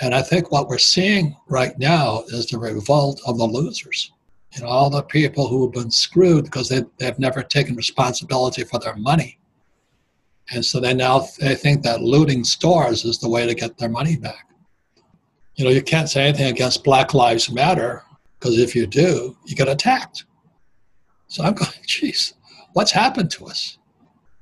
And 0.00 0.14
I 0.14 0.22
think 0.22 0.50
what 0.50 0.68
we're 0.68 0.78
seeing 0.78 1.36
right 1.48 1.76
now 1.78 2.22
is 2.28 2.46
the 2.46 2.58
revolt 2.58 3.20
of 3.26 3.38
the 3.38 3.46
losers. 3.46 4.12
Know, 4.60 4.66
all 4.66 4.90
the 4.90 5.02
people 5.02 5.46
who 5.46 5.62
have 5.62 5.72
been 5.72 5.90
screwed 5.90 6.44
because 6.44 6.68
they, 6.68 6.82
they've 6.98 7.18
never 7.18 7.42
taken 7.42 7.76
responsibility 7.76 8.64
for 8.64 8.80
their 8.80 8.96
money. 8.96 9.38
And 10.50 10.64
so 10.64 10.80
they 10.80 10.94
now 10.94 11.28
they 11.38 11.54
think 11.54 11.82
that 11.82 12.00
looting 12.00 12.42
stores 12.42 13.04
is 13.04 13.18
the 13.18 13.28
way 13.28 13.46
to 13.46 13.54
get 13.54 13.78
their 13.78 13.88
money 13.88 14.16
back. 14.16 14.48
You 15.54 15.64
know, 15.64 15.70
you 15.70 15.82
can't 15.82 16.08
say 16.08 16.26
anything 16.26 16.50
against 16.50 16.82
Black 16.82 17.14
Lives 17.14 17.50
Matter 17.52 18.02
because 18.38 18.58
if 18.58 18.74
you 18.74 18.86
do, 18.86 19.36
you 19.44 19.54
get 19.54 19.68
attacked. 19.68 20.24
So 21.28 21.44
I'm 21.44 21.54
going, 21.54 21.70
geez, 21.86 22.34
what's 22.72 22.92
happened 22.92 23.30
to 23.32 23.46
us? 23.46 23.78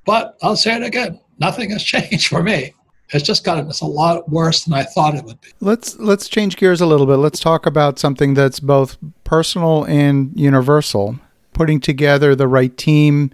But 0.04 0.37
I'll 0.42 0.56
say 0.56 0.76
it 0.76 0.83
again, 0.83 1.21
nothing 1.38 1.71
has 1.71 1.83
changed 1.85 2.28
for 2.28 2.42
me. 2.42 2.75
It's 3.11 3.25
just 3.25 3.45
gotten 3.45 3.68
it's 3.68 3.83
a 3.83 3.87
lot 3.87 4.28
worse 4.28 4.64
than 4.64 4.75
I 4.75 4.83
thought 4.83 5.14
it 5.14 5.25
would 5.25 5.40
be. 5.40 5.49
Let's 5.61 5.97
let's 5.99 6.28
change 6.28 6.56
gears 6.56 6.80
a 6.80 6.87
little 6.87 7.06
bit. 7.06 7.16
Let's 7.16 7.38
talk 7.38 7.64
about 7.64 8.00
something 8.00 8.35
that's 8.35 8.59
both 8.59 8.99
personal 9.23 9.85
and 9.85 10.33
universal. 10.35 11.18
Putting 11.52 11.80
together 11.80 12.35
the 12.35 12.49
right 12.49 12.76
team 12.76 13.30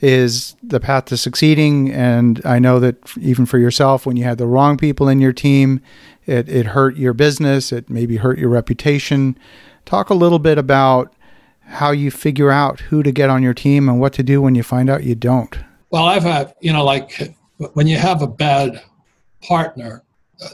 is 0.00 0.56
the 0.62 0.80
path 0.80 1.06
to 1.06 1.16
succeeding. 1.16 1.90
And 1.90 2.42
I 2.44 2.58
know 2.58 2.78
that 2.80 2.96
even 3.18 3.46
for 3.46 3.58
yourself, 3.58 4.04
when 4.04 4.16
you 4.16 4.24
had 4.24 4.36
the 4.36 4.46
wrong 4.46 4.76
people 4.76 5.08
in 5.08 5.20
your 5.20 5.32
team, 5.32 5.80
it, 6.26 6.48
it 6.48 6.66
hurt 6.66 6.96
your 6.96 7.14
business, 7.14 7.72
it 7.72 7.88
maybe 7.88 8.16
hurt 8.16 8.38
your 8.38 8.50
reputation. 8.50 9.38
Talk 9.86 10.10
a 10.10 10.14
little 10.14 10.38
bit 10.38 10.58
about 10.58 11.14
how 11.66 11.90
you 11.90 12.10
figure 12.10 12.50
out 12.50 12.80
who 12.80 13.02
to 13.02 13.12
get 13.12 13.30
on 13.30 13.42
your 13.42 13.54
team 13.54 13.88
and 13.88 14.00
what 14.00 14.12
to 14.14 14.22
do 14.22 14.40
when 14.40 14.54
you 14.54 14.62
find 14.62 14.88
out 14.88 15.04
you 15.04 15.14
don't. 15.14 15.58
Well, 15.90 16.04
I've 16.04 16.22
had, 16.22 16.54
you 16.60 16.72
know, 16.72 16.84
like 16.84 17.36
when 17.74 17.86
you 17.86 17.96
have 17.96 18.22
a 18.22 18.26
bad 18.26 18.82
partner, 19.42 20.02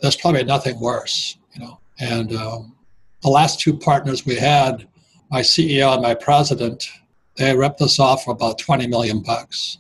there's 0.02 0.17
probably 0.17 0.45
nothing 0.45 0.79
worse, 0.81 1.37
you 1.55 1.64
know. 1.64 1.79
And 1.99 2.35
um, 2.35 2.76
the 3.23 3.29
last 3.29 3.61
two 3.61 3.76
partners 3.76 4.25
we 4.25 4.37
had, 4.37 4.87
my 5.31 5.40
CEO 5.40 5.93
and 5.93 6.02
my 6.02 6.14
president, 6.14 6.88
they 7.37 7.57
ripped 7.57 7.81
us 7.81 7.99
off 7.99 8.25
for 8.25 8.33
about 8.33 8.59
20 8.59 8.87
million 8.87 9.23
bucks. 9.23 9.79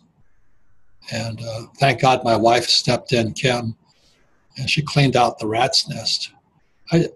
And 1.12 1.40
uh, 1.40 1.66
thank 1.78 2.00
God 2.00 2.24
my 2.24 2.36
wife 2.36 2.66
stepped 2.66 3.12
in, 3.12 3.32
Kim, 3.32 3.74
and 4.56 4.70
she 4.70 4.82
cleaned 4.82 5.16
out 5.16 5.38
the 5.38 5.46
rat's 5.46 5.88
nest. 5.88 6.32
I, 6.92 7.08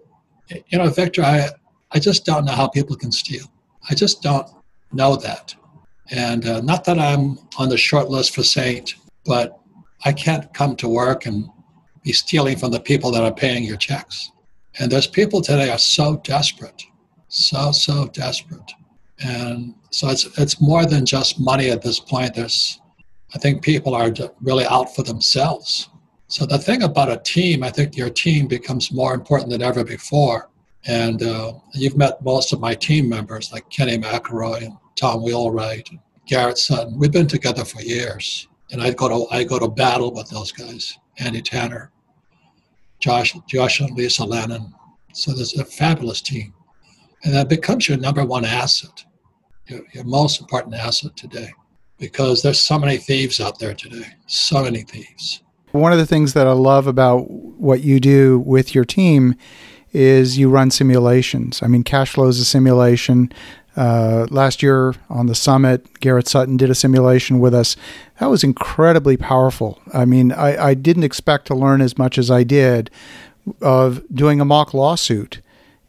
you 0.49 0.77
know, 0.77 0.89
Victor, 0.89 1.23
I, 1.23 1.49
I 1.91 1.99
just 1.99 2.25
don't 2.25 2.45
know 2.45 2.51
how 2.51 2.67
people 2.67 2.95
can 2.95 3.11
steal. 3.11 3.45
I 3.89 3.95
just 3.95 4.21
don't 4.21 4.47
know 4.91 5.15
that. 5.17 5.55
And 6.11 6.45
uh, 6.45 6.61
not 6.61 6.83
that 6.85 6.99
I'm 6.99 7.39
on 7.57 7.69
the 7.69 7.77
short 7.77 8.09
list 8.09 8.35
for 8.35 8.43
Saint, 8.43 8.95
but 9.25 9.59
I 10.03 10.13
can't 10.13 10.53
come 10.53 10.75
to 10.77 10.87
work 10.87 11.25
and 11.25 11.49
be 12.03 12.13
stealing 12.13 12.57
from 12.57 12.71
the 12.71 12.79
people 12.79 13.11
that 13.11 13.23
are 13.23 13.33
paying 13.33 13.63
your 13.63 13.77
checks. 13.77 14.31
And 14.79 14.91
those 14.91 15.07
people 15.07 15.41
today 15.41 15.69
are 15.69 15.79
so 15.79 16.17
desperate, 16.17 16.83
so, 17.27 17.71
so 17.71 18.07
desperate. 18.07 18.71
And 19.19 19.73
so 19.89 20.09
it's, 20.09 20.25
it's 20.37 20.61
more 20.61 20.85
than 20.85 21.05
just 21.05 21.39
money 21.39 21.71
at 21.71 21.81
this 21.81 21.99
point. 21.99 22.35
There's, 22.35 22.79
I 23.33 23.39
think 23.39 23.63
people 23.63 23.95
are 23.95 24.13
really 24.41 24.65
out 24.65 24.93
for 24.95 25.03
themselves. 25.03 25.89
So 26.27 26.45
the 26.45 26.57
thing 26.57 26.83
about 26.83 27.11
a 27.11 27.17
team, 27.17 27.63
I 27.63 27.69
think 27.69 27.95
your 27.95 28.09
team 28.09 28.47
becomes 28.47 28.91
more 28.91 29.13
important 29.13 29.49
than 29.49 29.61
ever 29.61 29.83
before. 29.83 30.49
And 30.87 31.23
uh, 31.23 31.53
you've 31.73 31.97
met 31.97 32.23
most 32.23 32.53
of 32.53 32.59
my 32.59 32.75
team 32.75 33.09
members, 33.09 33.51
like 33.51 33.69
Kenny 33.69 33.97
McElroy 33.97 34.63
and 34.63 34.77
Tom 34.95 35.23
Wheelwright, 35.23 35.89
and 35.89 35.99
Garrett 36.27 36.57
Sutton. 36.57 36.97
We've 36.97 37.11
been 37.11 37.27
together 37.27 37.65
for 37.65 37.81
years, 37.81 38.47
and 38.71 38.81
I 38.81 38.91
go 38.91 39.09
to 39.09 39.35
I 39.35 39.43
go 39.43 39.57
to 39.59 39.67
battle 39.67 40.13
with 40.13 40.29
those 40.29 40.51
guys. 40.51 40.97
Andy 41.19 41.41
Tanner, 41.41 41.91
Josh, 42.99 43.35
Josh 43.47 43.79
and 43.79 43.95
Lisa 43.95 44.25
Lannon. 44.25 44.73
So 45.13 45.33
there's 45.33 45.57
a 45.57 45.65
fabulous 45.65 46.21
team, 46.21 46.53
and 47.23 47.33
that 47.33 47.47
becomes 47.47 47.87
your 47.87 47.97
number 47.97 48.25
one 48.25 48.43
asset, 48.45 49.05
your, 49.67 49.81
your 49.93 50.03
most 50.03 50.41
important 50.41 50.75
asset 50.75 51.15
today, 51.15 51.53
because 51.97 52.41
there's 52.41 52.59
so 52.59 52.77
many 52.77 52.97
thieves 52.97 53.39
out 53.39 53.59
there 53.59 53.73
today. 53.73 54.07
So 54.27 54.63
many 54.63 54.81
thieves. 54.81 55.41
One 55.71 55.93
of 55.93 55.97
the 55.97 56.05
things 56.05 56.33
that 56.33 56.47
I 56.47 56.51
love 56.51 56.87
about 56.87 57.29
what 57.29 57.81
you 57.81 57.99
do 57.99 58.39
with 58.39 58.75
your 58.75 58.85
team 58.85 59.35
is 59.95 60.37
you 60.37 60.49
run 60.49 60.71
simulations. 60.71 61.63
I 61.63 61.67
mean, 61.67 61.83
cash 61.83 62.11
flow 62.11 62.27
is 62.27 62.39
a 62.39 62.45
simulation. 62.45 63.31
Uh, 63.77 64.27
last 64.29 64.61
year 64.61 64.93
on 65.09 65.27
the 65.27 65.35
summit, 65.35 65.99
Garrett 65.99 66.27
Sutton 66.27 66.57
did 66.57 66.69
a 66.69 66.75
simulation 66.75 67.39
with 67.39 67.53
us. 67.53 67.75
That 68.19 68.27
was 68.27 68.43
incredibly 68.43 69.17
powerful. 69.17 69.81
I 69.93 70.05
mean, 70.05 70.31
I, 70.31 70.67
I 70.67 70.73
didn't 70.73 71.03
expect 71.03 71.47
to 71.47 71.55
learn 71.55 71.81
as 71.81 71.97
much 71.97 72.17
as 72.17 72.29
I 72.29 72.43
did 72.43 72.89
of 73.61 74.03
doing 74.13 74.41
a 74.41 74.45
mock 74.45 74.73
lawsuit. 74.73 75.41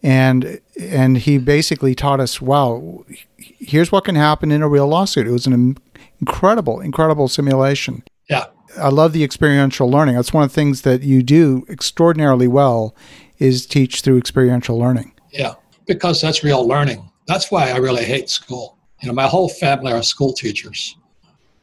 And 0.03 0.61
and 0.81 1.19
he 1.19 1.39
basically 1.39 1.95
taught 1.95 2.21
us, 2.21 2.41
wow, 2.41 3.05
here's 3.39 3.91
what 3.91 4.05
can 4.05 4.15
happen 4.15 4.53
in 4.53 4.63
a 4.63 4.69
real 4.69 4.87
lawsuit. 4.87 5.27
It 5.27 5.33
was 5.33 5.47
an 5.47 5.77
incredible, 6.21 6.81
incredible 6.81 7.29
simulation. 7.29 8.05
Yeah. 8.29 8.47
I 8.79 8.91
love 8.91 9.13
the 9.13 9.25
experiential 9.25 9.91
learning. 9.91 10.17
That's 10.17 10.35
one 10.35 10.45
of 10.45 10.51
the 10.51 10.55
things 10.55 10.83
that 10.83 11.03
you 11.03 11.23
do 11.23 11.65
extraordinarily 11.69 12.47
well 12.47 12.95
is 13.39 13.67
teach 13.67 14.01
through 14.01 14.19
experiential 14.19 14.79
learning. 14.79 15.13
Yeah, 15.31 15.55
because 15.87 16.21
that's 16.21 16.45
real 16.45 16.67
learning. 16.67 17.11
That's 17.27 17.51
why 17.51 17.71
I 17.71 17.77
really 17.77 18.05
hate 18.05 18.31
school. 18.31 18.77
You 19.03 19.09
know, 19.09 19.15
my 19.15 19.27
whole 19.27 19.49
family 19.49 19.93
are 19.93 20.03
school 20.03 20.33
teachers, 20.33 20.97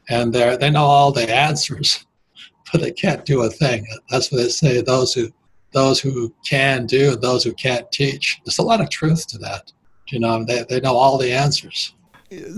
and 0.09 0.33
they 0.33 0.55
they 0.57 0.69
know 0.69 0.85
all 0.85 1.11
the 1.11 1.33
answers, 1.33 2.05
but 2.71 2.81
they 2.81 2.91
can't 2.91 3.25
do 3.25 3.43
a 3.43 3.49
thing. 3.49 3.85
That's 4.09 4.31
what 4.31 4.39
they 4.39 4.49
say. 4.49 4.81
Those 4.81 5.13
who 5.13 5.29
those 5.71 5.99
who 5.99 6.33
can 6.47 6.85
do, 6.85 7.15
those 7.15 7.43
who 7.43 7.53
can't 7.53 7.91
teach. 7.91 8.39
There's 8.45 8.59
a 8.59 8.63
lot 8.63 8.81
of 8.81 8.89
truth 8.89 9.27
to 9.27 9.37
that. 9.39 9.71
You 10.09 10.19
know, 10.19 10.43
they 10.43 10.63
they 10.69 10.79
know 10.79 10.95
all 10.95 11.17
the 11.17 11.31
answers 11.31 11.93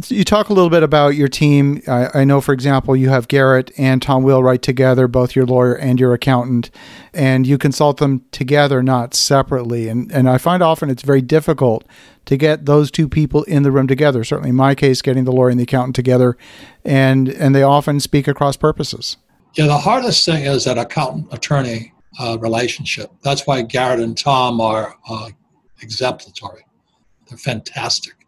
you 0.07 0.23
talk 0.23 0.49
a 0.49 0.53
little 0.53 0.69
bit 0.69 0.83
about 0.83 1.15
your 1.15 1.27
team. 1.27 1.81
I, 1.87 2.21
I, 2.21 2.23
know, 2.23 2.41
for 2.41 2.53
example, 2.53 2.95
you 2.95 3.09
have 3.09 3.27
Garrett 3.27 3.71
and 3.77 4.01
Tom 4.01 4.23
Wheelwright 4.23 4.61
together, 4.61 5.07
both 5.07 5.35
your 5.35 5.45
lawyer 5.45 5.73
and 5.73 5.99
your 5.99 6.13
accountant, 6.13 6.69
and 7.13 7.45
you 7.45 7.57
consult 7.57 7.97
them 7.97 8.23
together, 8.31 8.81
not 8.83 9.13
separately. 9.13 9.87
And 9.87 10.11
and 10.11 10.29
I 10.29 10.37
find 10.37 10.61
often 10.61 10.89
it's 10.89 11.03
very 11.03 11.21
difficult 11.21 11.85
to 12.25 12.37
get 12.37 12.65
those 12.65 12.91
two 12.91 13.07
people 13.07 13.43
in 13.43 13.63
the 13.63 13.71
room 13.71 13.87
together. 13.87 14.23
Certainly, 14.23 14.49
in 14.49 14.55
my 14.55 14.75
case, 14.75 15.01
getting 15.01 15.23
the 15.23 15.31
lawyer 15.31 15.49
and 15.49 15.59
the 15.59 15.63
accountant 15.63 15.95
together, 15.95 16.37
and 16.83 17.29
and 17.29 17.55
they 17.55 17.63
often 17.63 17.99
speak 17.99 18.27
across 18.27 18.57
purposes. 18.57 19.17
Yeah, 19.53 19.67
the 19.67 19.77
hardest 19.77 20.25
thing 20.25 20.43
is 20.43 20.65
that 20.65 20.77
accountant 20.77 21.27
attorney 21.31 21.93
uh, 22.19 22.37
relationship. 22.39 23.11
That's 23.21 23.47
why 23.47 23.61
Garrett 23.61 23.99
and 23.99 24.17
Tom 24.17 24.59
are 24.59 24.95
uh, 25.09 25.29
exemplary. 25.81 26.65
They're 27.27 27.37
fantastic 27.37 28.24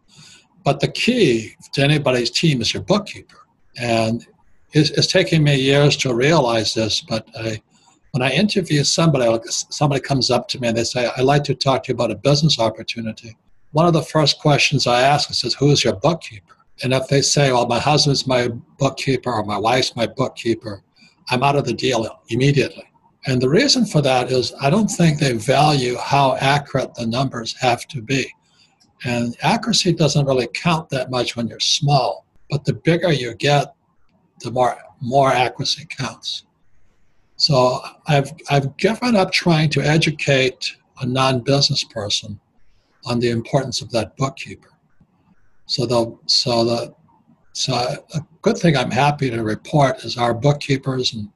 but 0.68 0.80
the 0.80 0.88
key 0.88 1.54
to 1.72 1.80
anybody's 1.80 2.30
team 2.30 2.60
is 2.60 2.74
your 2.74 2.82
bookkeeper. 2.82 3.38
And 3.78 4.26
it's, 4.74 4.90
it's 4.90 5.06
taken 5.06 5.42
me 5.42 5.58
years 5.58 5.96
to 5.98 6.12
realize 6.12 6.74
this, 6.74 7.00
but 7.00 7.26
I, 7.34 7.62
when 8.10 8.20
I 8.20 8.32
interview 8.32 8.84
somebody, 8.84 9.24
somebody 9.48 10.02
comes 10.02 10.30
up 10.30 10.46
to 10.48 10.60
me 10.60 10.68
and 10.68 10.76
they 10.76 10.84
say, 10.84 11.10
I'd 11.16 11.24
like 11.24 11.44
to 11.44 11.54
talk 11.54 11.84
to 11.84 11.88
you 11.88 11.94
about 11.94 12.10
a 12.10 12.16
business 12.16 12.60
opportunity. 12.60 13.34
One 13.72 13.86
of 13.86 13.94
the 13.94 14.02
first 14.02 14.40
questions 14.40 14.86
I 14.86 15.00
ask 15.00 15.30
is, 15.30 15.54
Who's 15.54 15.84
your 15.84 15.96
bookkeeper? 15.96 16.56
And 16.82 16.92
if 16.92 17.08
they 17.08 17.22
say, 17.22 17.50
Well, 17.50 17.66
my 17.66 17.78
husband's 17.78 18.26
my 18.26 18.48
bookkeeper 18.78 19.32
or 19.32 19.44
my 19.44 19.56
wife's 19.56 19.96
my 19.96 20.06
bookkeeper, 20.06 20.82
I'm 21.30 21.42
out 21.42 21.56
of 21.56 21.64
the 21.64 21.72
deal 21.72 22.20
immediately. 22.28 22.90
And 23.26 23.40
the 23.40 23.48
reason 23.48 23.86
for 23.86 24.02
that 24.02 24.30
is 24.30 24.52
I 24.60 24.68
don't 24.68 24.88
think 24.88 25.18
they 25.18 25.32
value 25.32 25.96
how 25.96 26.36
accurate 26.36 26.94
the 26.94 27.06
numbers 27.06 27.56
have 27.58 27.88
to 27.88 28.02
be. 28.02 28.30
And 29.04 29.36
accuracy 29.42 29.92
doesn't 29.92 30.26
really 30.26 30.48
count 30.54 30.88
that 30.90 31.10
much 31.10 31.36
when 31.36 31.48
you're 31.48 31.60
small, 31.60 32.26
but 32.50 32.64
the 32.64 32.72
bigger 32.72 33.12
you 33.12 33.34
get, 33.34 33.74
the 34.40 34.50
more 34.50 34.76
more 35.00 35.30
accuracy 35.30 35.86
counts. 35.88 36.44
So 37.36 37.80
I've 38.06 38.32
I've 38.50 38.76
given 38.76 39.14
up 39.14 39.32
trying 39.32 39.70
to 39.70 39.80
educate 39.80 40.76
a 41.00 41.06
non-business 41.06 41.84
person 41.84 42.40
on 43.04 43.20
the 43.20 43.30
importance 43.30 43.80
of 43.80 43.90
that 43.92 44.16
bookkeeper. 44.16 44.70
So 45.66 45.86
the 45.86 46.18
so 46.26 46.64
the 46.64 46.94
so 47.52 47.74
a 47.74 48.20
good 48.42 48.58
thing 48.58 48.76
I'm 48.76 48.90
happy 48.90 49.30
to 49.30 49.42
report 49.42 50.04
is 50.04 50.16
our 50.16 50.34
bookkeepers 50.34 51.14
and 51.14 51.28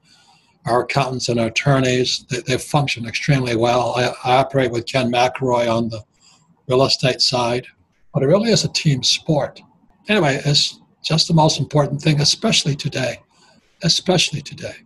our 0.66 0.82
accountants 0.82 1.28
and 1.28 1.40
attorneys 1.40 2.24
they, 2.30 2.40
they 2.40 2.58
function 2.58 3.06
extremely 3.06 3.56
well. 3.56 3.94
I, 3.96 4.14
I 4.24 4.36
operate 4.36 4.72
with 4.72 4.86
Ken 4.86 5.10
McElroy 5.10 5.72
on 5.72 5.88
the 5.88 6.02
real 6.68 6.84
estate 6.84 7.20
side, 7.20 7.66
but 8.12 8.22
it 8.22 8.26
really 8.26 8.50
is 8.50 8.64
a 8.64 8.68
team 8.68 9.02
sport. 9.02 9.60
Anyway, 10.08 10.40
it's 10.44 10.80
just 11.04 11.28
the 11.28 11.34
most 11.34 11.58
important 11.58 12.00
thing, 12.00 12.20
especially 12.20 12.74
today. 12.74 13.20
Especially 13.82 14.40
today. 14.40 14.76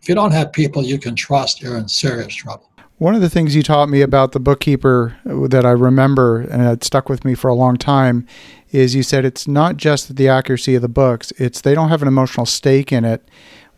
If 0.00 0.08
you 0.08 0.14
don't 0.14 0.32
have 0.32 0.52
people 0.52 0.82
you 0.82 0.98
can 0.98 1.14
trust, 1.14 1.60
you're 1.60 1.76
in 1.76 1.88
serious 1.88 2.34
trouble. 2.34 2.70
One 2.98 3.14
of 3.14 3.20
the 3.20 3.30
things 3.30 3.56
you 3.56 3.62
taught 3.62 3.88
me 3.88 4.00
about 4.00 4.32
the 4.32 4.40
bookkeeper 4.40 5.16
that 5.24 5.66
I 5.66 5.70
remember 5.70 6.40
and 6.40 6.62
it 6.62 6.84
stuck 6.84 7.08
with 7.08 7.24
me 7.24 7.34
for 7.34 7.48
a 7.48 7.54
long 7.54 7.76
time 7.76 8.26
is 8.70 8.94
you 8.94 9.02
said 9.02 9.24
it's 9.24 9.48
not 9.48 9.76
just 9.76 10.16
the 10.16 10.28
accuracy 10.28 10.76
of 10.76 10.82
the 10.82 10.88
books, 10.88 11.32
it's 11.32 11.60
they 11.60 11.74
don't 11.74 11.88
have 11.88 12.02
an 12.02 12.08
emotional 12.08 12.46
stake 12.46 12.92
in 12.92 13.04
it 13.04 13.28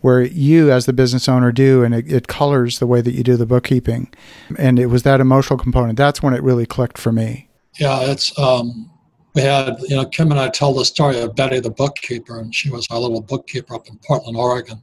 where 0.05 0.21
you 0.21 0.71
as 0.71 0.85
the 0.85 0.93
business 0.93 1.29
owner 1.29 1.51
do 1.51 1.83
and 1.83 1.95
it, 1.95 2.13
it, 2.13 2.29
colors 2.29 2.79
the 2.79 2.87
way 2.87 3.01
that 3.01 3.13
you 3.13 3.23
do 3.23 3.37
the 3.37 3.47
bookkeeping 3.47 4.13
and 4.59 4.79
it 4.79 4.87
was 4.87 5.03
that 5.03 5.21
emotional 5.21 5.59
component 5.59 5.97
that's 5.97 6.23
when 6.23 6.35
it 6.35 6.43
really 6.43 6.67
clicked 6.67 6.99
for 6.99 7.13
me 7.13 7.49
yeah 7.79 8.01
it's 8.03 8.39
um, 8.39 8.91
we 9.35 9.43
had, 9.43 9.81
you 9.89 9.97
know, 9.97 10.07
Kim 10.07 10.31
and 10.31 10.39
I 10.39 10.49
told 10.49 10.79
the 10.79 10.85
story 10.85 11.21
of 11.21 11.35
Betty 11.35 11.59
the 11.59 11.71
bookkeeper, 11.71 12.39
and 12.39 12.55
she 12.55 12.71
was 12.71 12.87
our 12.91 13.01
little 13.01 13.21
bookkeeper 13.21 13.75
up 13.75 13.89
in 13.89 13.99
Portland, 13.99 14.37
Oregon. 14.37 14.81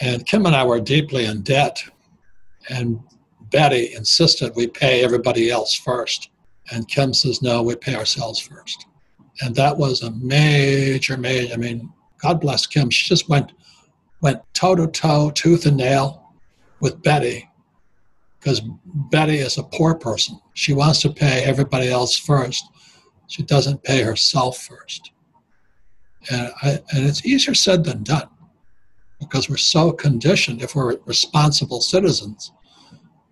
And 0.00 0.26
Kim 0.26 0.44
and 0.44 0.54
I 0.54 0.64
were 0.64 0.80
deeply 0.80 1.24
in 1.24 1.42
debt, 1.42 1.82
and 2.68 3.00
Betty 3.50 3.94
insisted 3.94 4.54
we 4.54 4.66
pay 4.66 5.02
everybody 5.02 5.50
else 5.50 5.74
first. 5.74 6.30
And 6.70 6.86
Kim 6.88 7.14
says, 7.14 7.42
no, 7.42 7.62
we 7.62 7.74
pay 7.74 7.94
ourselves 7.94 8.38
first. 8.38 8.86
And 9.40 9.54
that 9.54 9.76
was 9.76 10.02
a 10.02 10.10
major, 10.10 11.16
major, 11.16 11.54
I 11.54 11.56
mean, 11.56 11.90
God 12.18 12.40
bless 12.40 12.66
Kim. 12.66 12.90
She 12.90 13.08
just 13.08 13.28
went 13.30 13.52
went 14.22 14.40
toe 14.54 14.74
to 14.74 14.86
toe, 14.86 15.30
tooth 15.34 15.66
and 15.66 15.76
nail 15.76 16.32
with 16.80 17.02
Betty 17.02 17.50
because 18.38 18.60
Betty 18.84 19.38
is 19.38 19.58
a 19.58 19.62
poor 19.62 19.94
person. 19.94 20.40
She 20.54 20.72
wants 20.72 21.00
to 21.02 21.12
pay 21.12 21.44
everybody 21.44 21.88
else 21.88 22.16
first. 22.16 22.64
She 23.28 23.42
doesn't 23.44 23.84
pay 23.84 24.02
herself 24.02 24.58
first. 24.58 25.12
And, 26.30 26.50
I, 26.62 26.70
and 26.92 27.06
it's 27.06 27.24
easier 27.24 27.54
said 27.54 27.84
than 27.84 28.02
done 28.02 28.28
because 29.20 29.48
we're 29.48 29.56
so 29.56 29.92
conditioned, 29.92 30.60
if 30.60 30.74
we're 30.74 30.96
responsible 31.04 31.80
citizens, 31.80 32.52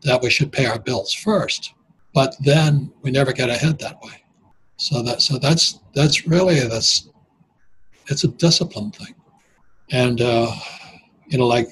that 0.03 0.23
we 0.23 0.31
should 0.31 0.53
pay 0.53 0.67
our 0.67 0.79
bills 0.79 1.13
first. 1.13 1.75
But 2.15 2.37
then 2.41 2.93
we 3.03 3.11
never 3.11 3.33
get 3.33 3.51
ahead 3.51 3.79
that 3.81 4.01
way. 4.03 4.25
So 4.77 5.03
that 5.03 5.21
so 5.21 5.39
that's 5.39 5.81
that's 5.95 6.27
really 6.27 6.61
that's 6.61 7.09
it's 8.07 8.25
a 8.25 8.29
discipline 8.29 8.91
thing, 8.93 9.15
and 9.91 10.21
uh, 10.21 10.51
you 11.31 11.39
know 11.39 11.47
like 11.47 11.69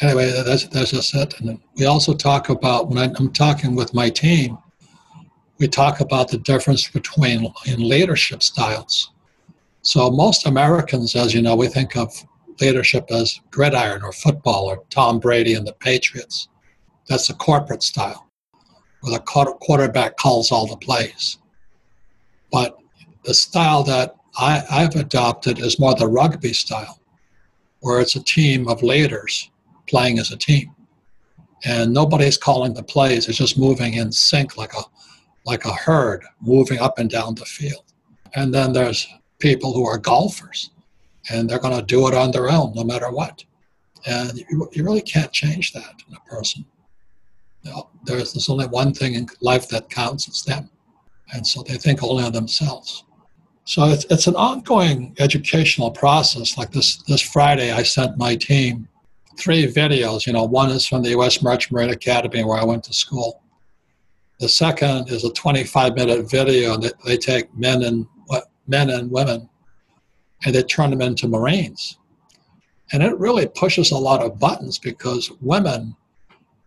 anyway 0.00 0.30
that's 0.44 0.66
that's 0.68 0.90
just 0.90 1.14
it. 1.14 1.40
And 1.40 1.58
we 1.76 1.86
also 1.86 2.12
talk 2.14 2.48
about 2.48 2.88
when 2.88 2.98
I'm 2.98 3.32
talking 3.32 3.74
with 3.74 3.94
my 3.94 4.10
team, 4.10 4.58
we 5.58 5.68
talk 5.68 6.00
about 6.00 6.28
the 6.28 6.38
difference 6.38 6.88
between 6.88 7.52
in 7.66 7.88
leadership 7.88 8.42
styles. 8.42 9.12
So 9.82 10.10
most 10.10 10.46
Americans, 10.46 11.16
as 11.16 11.32
you 11.32 11.40
know, 11.40 11.56
we 11.56 11.68
think 11.68 11.96
of 11.96 12.12
leadership 12.60 13.10
as 13.10 13.40
gridiron 13.50 14.02
or 14.02 14.12
football 14.12 14.66
or 14.66 14.84
Tom 14.90 15.18
Brady 15.18 15.54
and 15.54 15.66
the 15.66 15.72
Patriots. 15.72 16.48
That's 17.08 17.28
the 17.28 17.34
corporate 17.34 17.82
style, 17.82 18.28
where 19.00 19.12
the 19.12 19.20
quarterback 19.20 20.16
calls 20.16 20.52
all 20.52 20.66
the 20.66 20.76
plays. 20.76 21.38
But 22.52 22.76
the 23.24 23.34
style 23.34 23.82
that 23.84 24.16
I, 24.38 24.62
I've 24.70 24.96
adopted 24.96 25.58
is 25.58 25.80
more 25.80 25.94
the 25.94 26.06
rugby 26.06 26.52
style, 26.52 26.99
where 27.80 28.00
it's 28.00 28.16
a 28.16 28.22
team 28.22 28.68
of 28.68 28.82
leaders 28.82 29.50
playing 29.88 30.18
as 30.18 30.30
a 30.30 30.36
team. 30.36 30.74
And 31.64 31.92
nobody's 31.92 32.38
calling 32.38 32.72
the 32.72 32.82
plays, 32.82 33.28
it's 33.28 33.38
just 33.38 33.58
moving 33.58 33.94
in 33.94 34.12
sync 34.12 34.56
like 34.56 34.72
a 34.74 34.82
like 35.46 35.64
a 35.64 35.72
herd 35.72 36.22
moving 36.40 36.78
up 36.78 36.98
and 36.98 37.08
down 37.08 37.34
the 37.34 37.46
field. 37.46 37.84
And 38.34 38.52
then 38.52 38.72
there's 38.72 39.08
people 39.38 39.72
who 39.72 39.86
are 39.86 39.98
golfers 39.98 40.70
and 41.30 41.48
they're 41.48 41.58
going 41.58 41.76
to 41.76 41.84
do 41.84 42.06
it 42.08 42.14
on 42.14 42.30
their 42.30 42.50
own 42.50 42.74
no 42.74 42.84
matter 42.84 43.10
what. 43.10 43.42
And 44.06 44.38
you, 44.50 44.68
you 44.72 44.84
really 44.84 45.00
can't 45.00 45.32
change 45.32 45.72
that 45.72 46.02
in 46.06 46.14
a 46.14 46.20
person. 46.20 46.64
You 47.62 47.70
know, 47.70 47.88
there's, 48.04 48.34
there's 48.34 48.50
only 48.50 48.66
one 48.66 48.92
thing 48.92 49.14
in 49.14 49.28
life 49.40 49.68
that 49.70 49.88
counts, 49.88 50.28
it's 50.28 50.42
them 50.42 50.70
and 51.32 51.46
so 51.46 51.62
they 51.62 51.76
think 51.76 52.02
only 52.02 52.24
of 52.24 52.32
themselves. 52.32 53.04
So 53.70 53.84
it's, 53.84 54.04
it's 54.10 54.26
an 54.26 54.34
ongoing 54.34 55.14
educational 55.20 55.92
process. 55.92 56.58
Like 56.58 56.72
this 56.72 56.96
this 57.04 57.20
Friday, 57.20 57.70
I 57.70 57.84
sent 57.84 58.18
my 58.18 58.34
team 58.34 58.88
three 59.38 59.64
videos. 59.72 60.26
You 60.26 60.32
know, 60.32 60.42
one 60.42 60.70
is 60.70 60.88
from 60.88 61.04
the 61.04 61.10
U.S. 61.10 61.40
Merchant 61.40 61.70
Marine 61.70 61.90
Academy 61.90 62.42
where 62.42 62.58
I 62.58 62.64
went 62.64 62.82
to 62.84 62.92
school. 62.92 63.44
The 64.40 64.48
second 64.48 65.08
is 65.10 65.22
a 65.22 65.32
25 65.34 65.94
minute 65.94 66.28
video 66.28 66.76
that 66.78 66.94
they 67.04 67.16
take 67.16 67.56
men 67.56 67.84
and 67.84 68.08
men 68.66 68.90
and 68.90 69.08
women, 69.08 69.48
and 70.44 70.52
they 70.52 70.64
turn 70.64 70.90
them 70.90 71.00
into 71.00 71.28
Marines. 71.28 71.96
And 72.92 73.04
it 73.04 73.16
really 73.20 73.46
pushes 73.46 73.92
a 73.92 73.96
lot 73.96 74.20
of 74.20 74.40
buttons 74.40 74.80
because 74.80 75.30
women, 75.40 75.94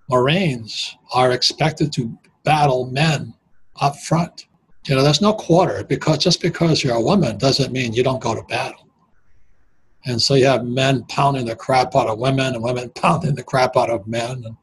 Marines, 0.09 0.95
are 1.13 1.33
expected 1.33 1.91
to 1.95 2.17
battle 2.45 2.85
men 2.85 3.33
up 3.81 3.97
front. 3.97 4.45
You 4.87 4.95
know, 4.95 5.03
there's 5.03 5.21
no 5.21 5.33
quarter 5.33 5.83
because 5.83 6.17
just 6.17 6.41
because 6.41 6.83
you're 6.83 6.95
a 6.95 7.01
woman 7.01 7.37
doesn't 7.37 7.71
mean 7.71 7.93
you 7.93 8.03
don't 8.03 8.21
go 8.21 8.35
to 8.35 8.43
battle. 8.43 8.89
And 10.05 10.21
so 10.21 10.33
you 10.33 10.45
have 10.45 10.65
men 10.65 11.05
pounding 11.07 11.45
the 11.45 11.55
crap 11.55 11.95
out 11.95 12.07
of 12.07 12.19
women 12.19 12.53
and 12.53 12.63
women 12.63 12.89
pounding 12.95 13.35
the 13.35 13.43
crap 13.43 13.77
out 13.77 13.89
of 13.89 14.07
men. 14.07 14.43
And, 14.45 14.57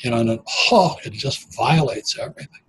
you 0.00 0.10
know, 0.10 0.18
and 0.18 0.28
then, 0.28 0.40
oh, 0.70 0.96
it 1.04 1.14
just 1.14 1.54
violates 1.54 2.18
everything. 2.18 2.60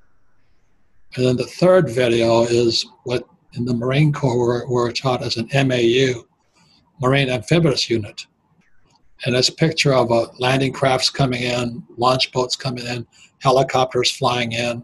And 1.16 1.26
then 1.26 1.38
the 1.38 1.46
third 1.46 1.90
video 1.90 2.44
is 2.44 2.86
what 3.04 3.28
in 3.54 3.66
the 3.66 3.74
Marine 3.74 4.14
Corps 4.14 4.38
we're, 4.38 4.68
we're 4.68 4.92
taught 4.92 5.24
as 5.24 5.38
an 5.38 5.50
MAU, 5.54 6.24
Marine 7.02 7.30
Amphibious 7.30 7.90
Unit. 7.90 8.26
And 9.26 9.36
it's 9.36 9.50
a 9.50 9.54
picture 9.54 9.94
of 9.94 10.12
a 10.12 10.28
landing 10.40 10.74
crafts 10.74 11.10
coming 11.10 11.42
in, 11.42 11.84
launch 11.98 12.32
boats 12.32 12.56
coming 12.56 12.86
in, 12.86 13.08
helicopters 13.40 14.12
flying 14.12 14.52
in, 14.52 14.84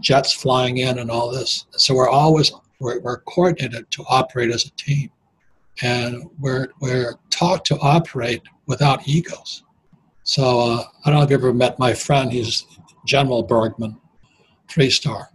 jets 0.00 0.32
flying 0.32 0.78
in 0.78 0.98
and 0.98 1.10
all 1.10 1.30
this. 1.30 1.66
So 1.72 1.94
we're 1.94 2.08
always 2.08 2.52
we're, 2.80 3.00
we're 3.00 3.20
coordinated 3.20 3.90
to 3.90 4.04
operate 4.08 4.50
as 4.50 4.64
a 4.66 4.70
team, 4.70 5.10
and 5.82 6.24
we're 6.38 6.68
we're 6.80 7.16
taught 7.30 7.64
to 7.66 7.78
operate 7.78 8.42
without 8.66 9.06
egos. 9.08 9.64
So 10.22 10.60
uh, 10.60 10.84
I 11.04 11.10
don't 11.10 11.18
know 11.18 11.24
if 11.24 11.30
you 11.30 11.36
ever 11.36 11.52
met 11.52 11.78
my 11.78 11.94
friend. 11.94 12.30
He's 12.30 12.66
General 13.06 13.42
Bergman, 13.42 13.98
three 14.68 14.90
star. 14.90 15.30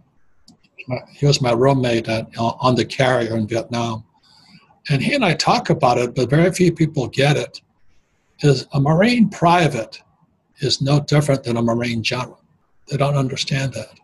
He 1.12 1.24
was 1.26 1.40
my 1.40 1.52
roommate 1.52 2.08
at, 2.08 2.28
on 2.36 2.74
the 2.74 2.84
carrier 2.84 3.36
in 3.36 3.48
Vietnam, 3.48 4.04
and 4.90 5.02
he 5.02 5.14
and 5.14 5.24
I 5.24 5.34
talk 5.34 5.70
about 5.70 5.98
it, 5.98 6.14
but 6.14 6.28
very 6.28 6.50
few 6.52 6.72
people 6.72 7.08
get 7.08 7.36
it. 7.36 7.60
Is 8.40 8.66
a 8.72 8.80
Marine 8.80 9.30
private 9.30 10.02
is 10.58 10.82
no 10.82 11.00
different 11.00 11.44
than 11.44 11.56
a 11.56 11.62
Marine 11.62 12.02
general. 12.02 12.42
They 12.88 12.96
don't 12.96 13.14
understand 13.14 13.72
that 13.74 13.98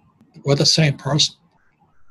we're 0.44 0.54
the 0.54 0.66
same 0.66 0.96
person, 0.96 1.34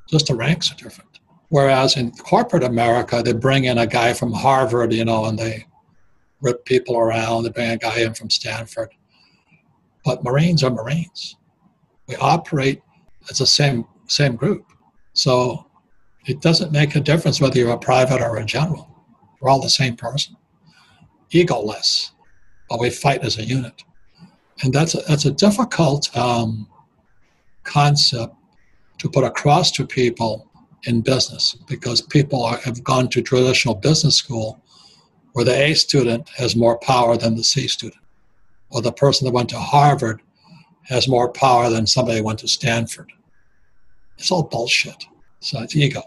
just 0.08 0.26
the 0.26 0.34
ranks 0.34 0.72
are 0.72 0.76
different. 0.76 1.20
Whereas 1.48 1.96
in 1.96 2.12
corporate 2.12 2.62
America, 2.62 3.22
they 3.24 3.32
bring 3.32 3.64
in 3.64 3.78
a 3.78 3.86
guy 3.86 4.12
from 4.12 4.32
Harvard, 4.32 4.92
you 4.92 5.04
know, 5.04 5.24
and 5.24 5.38
they 5.38 5.66
rip 6.40 6.64
people 6.64 6.96
around. 6.96 7.42
They 7.42 7.50
bring 7.50 7.70
a 7.70 7.76
guy 7.76 8.00
in 8.00 8.14
from 8.14 8.30
Stanford. 8.30 8.90
But 10.04 10.24
Marines 10.24 10.62
are 10.62 10.70
Marines. 10.70 11.36
We 12.06 12.16
operate 12.16 12.82
as 13.30 13.38
the 13.38 13.46
same 13.46 13.84
same 14.06 14.36
group. 14.36 14.64
So 15.12 15.66
it 16.26 16.40
doesn't 16.40 16.72
make 16.72 16.96
a 16.96 17.00
difference 17.00 17.40
whether 17.40 17.58
you're 17.58 17.70
a 17.70 17.78
private 17.78 18.20
or 18.20 18.36
a 18.36 18.44
general. 18.44 18.88
We're 19.40 19.50
all 19.50 19.60
the 19.60 19.70
same 19.70 19.96
person. 19.96 20.36
Egoless, 21.32 22.10
but 22.68 22.80
we 22.80 22.90
fight 22.90 23.22
as 23.22 23.38
a 23.38 23.44
unit. 23.44 23.84
And 24.62 24.72
that's 24.72 24.94
a, 24.94 24.98
that's 25.08 25.24
a 25.24 25.30
difficult 25.30 26.14
um, 26.16 26.68
concept 27.64 28.34
to 28.98 29.08
put 29.08 29.24
across 29.24 29.70
to 29.72 29.86
people 29.86 30.50
in 30.84 31.00
business 31.00 31.56
because 31.68 32.00
people 32.00 32.42
are, 32.42 32.58
have 32.58 32.82
gone 32.82 33.08
to 33.08 33.22
traditional 33.22 33.74
business 33.74 34.16
school 34.16 34.60
where 35.32 35.44
the 35.44 35.56
A 35.56 35.74
student 35.74 36.28
has 36.30 36.56
more 36.56 36.78
power 36.78 37.16
than 37.16 37.36
the 37.36 37.44
C 37.44 37.68
student, 37.68 38.02
or 38.70 38.82
the 38.82 38.92
person 38.92 39.24
that 39.26 39.32
went 39.32 39.48
to 39.50 39.58
Harvard 39.58 40.20
has 40.82 41.08
more 41.08 41.30
power 41.30 41.70
than 41.70 41.86
somebody 41.86 42.20
went 42.20 42.40
to 42.40 42.48
Stanford. 42.48 43.12
It's 44.18 44.30
all 44.30 44.42
bullshit. 44.42 45.06
So 45.40 45.62
it's 45.62 45.76
ego. 45.76 46.02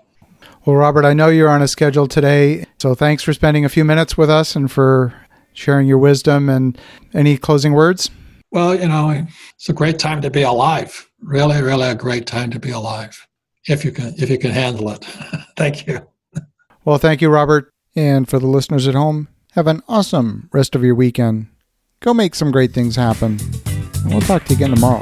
Well, 0.65 0.75
Robert, 0.75 1.05
I 1.05 1.13
know 1.13 1.29
you're 1.29 1.49
on 1.49 1.61
a 1.61 1.67
schedule 1.67 2.07
today, 2.07 2.65
so 2.79 2.95
thanks 2.95 3.23
for 3.23 3.33
spending 3.33 3.65
a 3.65 3.69
few 3.69 3.83
minutes 3.83 4.17
with 4.17 4.29
us 4.29 4.55
and 4.55 4.71
for 4.71 5.13
sharing 5.53 5.87
your 5.87 5.97
wisdom 5.97 6.49
and 6.49 6.77
any 7.13 7.37
closing 7.37 7.73
words. 7.73 8.09
Well, 8.53 8.79
you 8.79 8.87
know, 8.87 9.25
it's 9.55 9.67
a 9.67 9.73
great 9.73 9.97
time 9.97 10.21
to 10.21 10.29
be 10.29 10.43
alive. 10.43 11.09
Really, 11.19 11.59
really 11.61 11.89
a 11.89 11.95
great 11.95 12.27
time 12.27 12.51
to 12.51 12.59
be 12.59 12.69
alive. 12.69 13.27
If 13.67 13.83
you 13.83 13.91
can 13.91 14.13
if 14.17 14.29
you 14.29 14.37
can 14.37 14.51
handle 14.51 14.89
it. 14.91 15.03
thank 15.57 15.87
you. 15.87 16.07
Well, 16.85 16.99
thank 16.99 17.19
you, 17.21 17.29
Robert. 17.29 17.73
And 17.95 18.29
for 18.29 18.37
the 18.37 18.47
listeners 18.47 18.87
at 18.87 18.93
home, 18.93 19.27
have 19.53 19.67
an 19.67 19.81
awesome 19.87 20.49
rest 20.53 20.75
of 20.75 20.83
your 20.83 20.95
weekend. 20.95 21.47
Go 22.01 22.13
make 22.13 22.35
some 22.35 22.51
great 22.51 22.73
things 22.73 22.95
happen. 22.95 23.39
we'll 24.05 24.21
talk 24.21 24.43
to 24.45 24.53
you 24.53 24.57
again 24.57 24.75
tomorrow. 24.75 25.01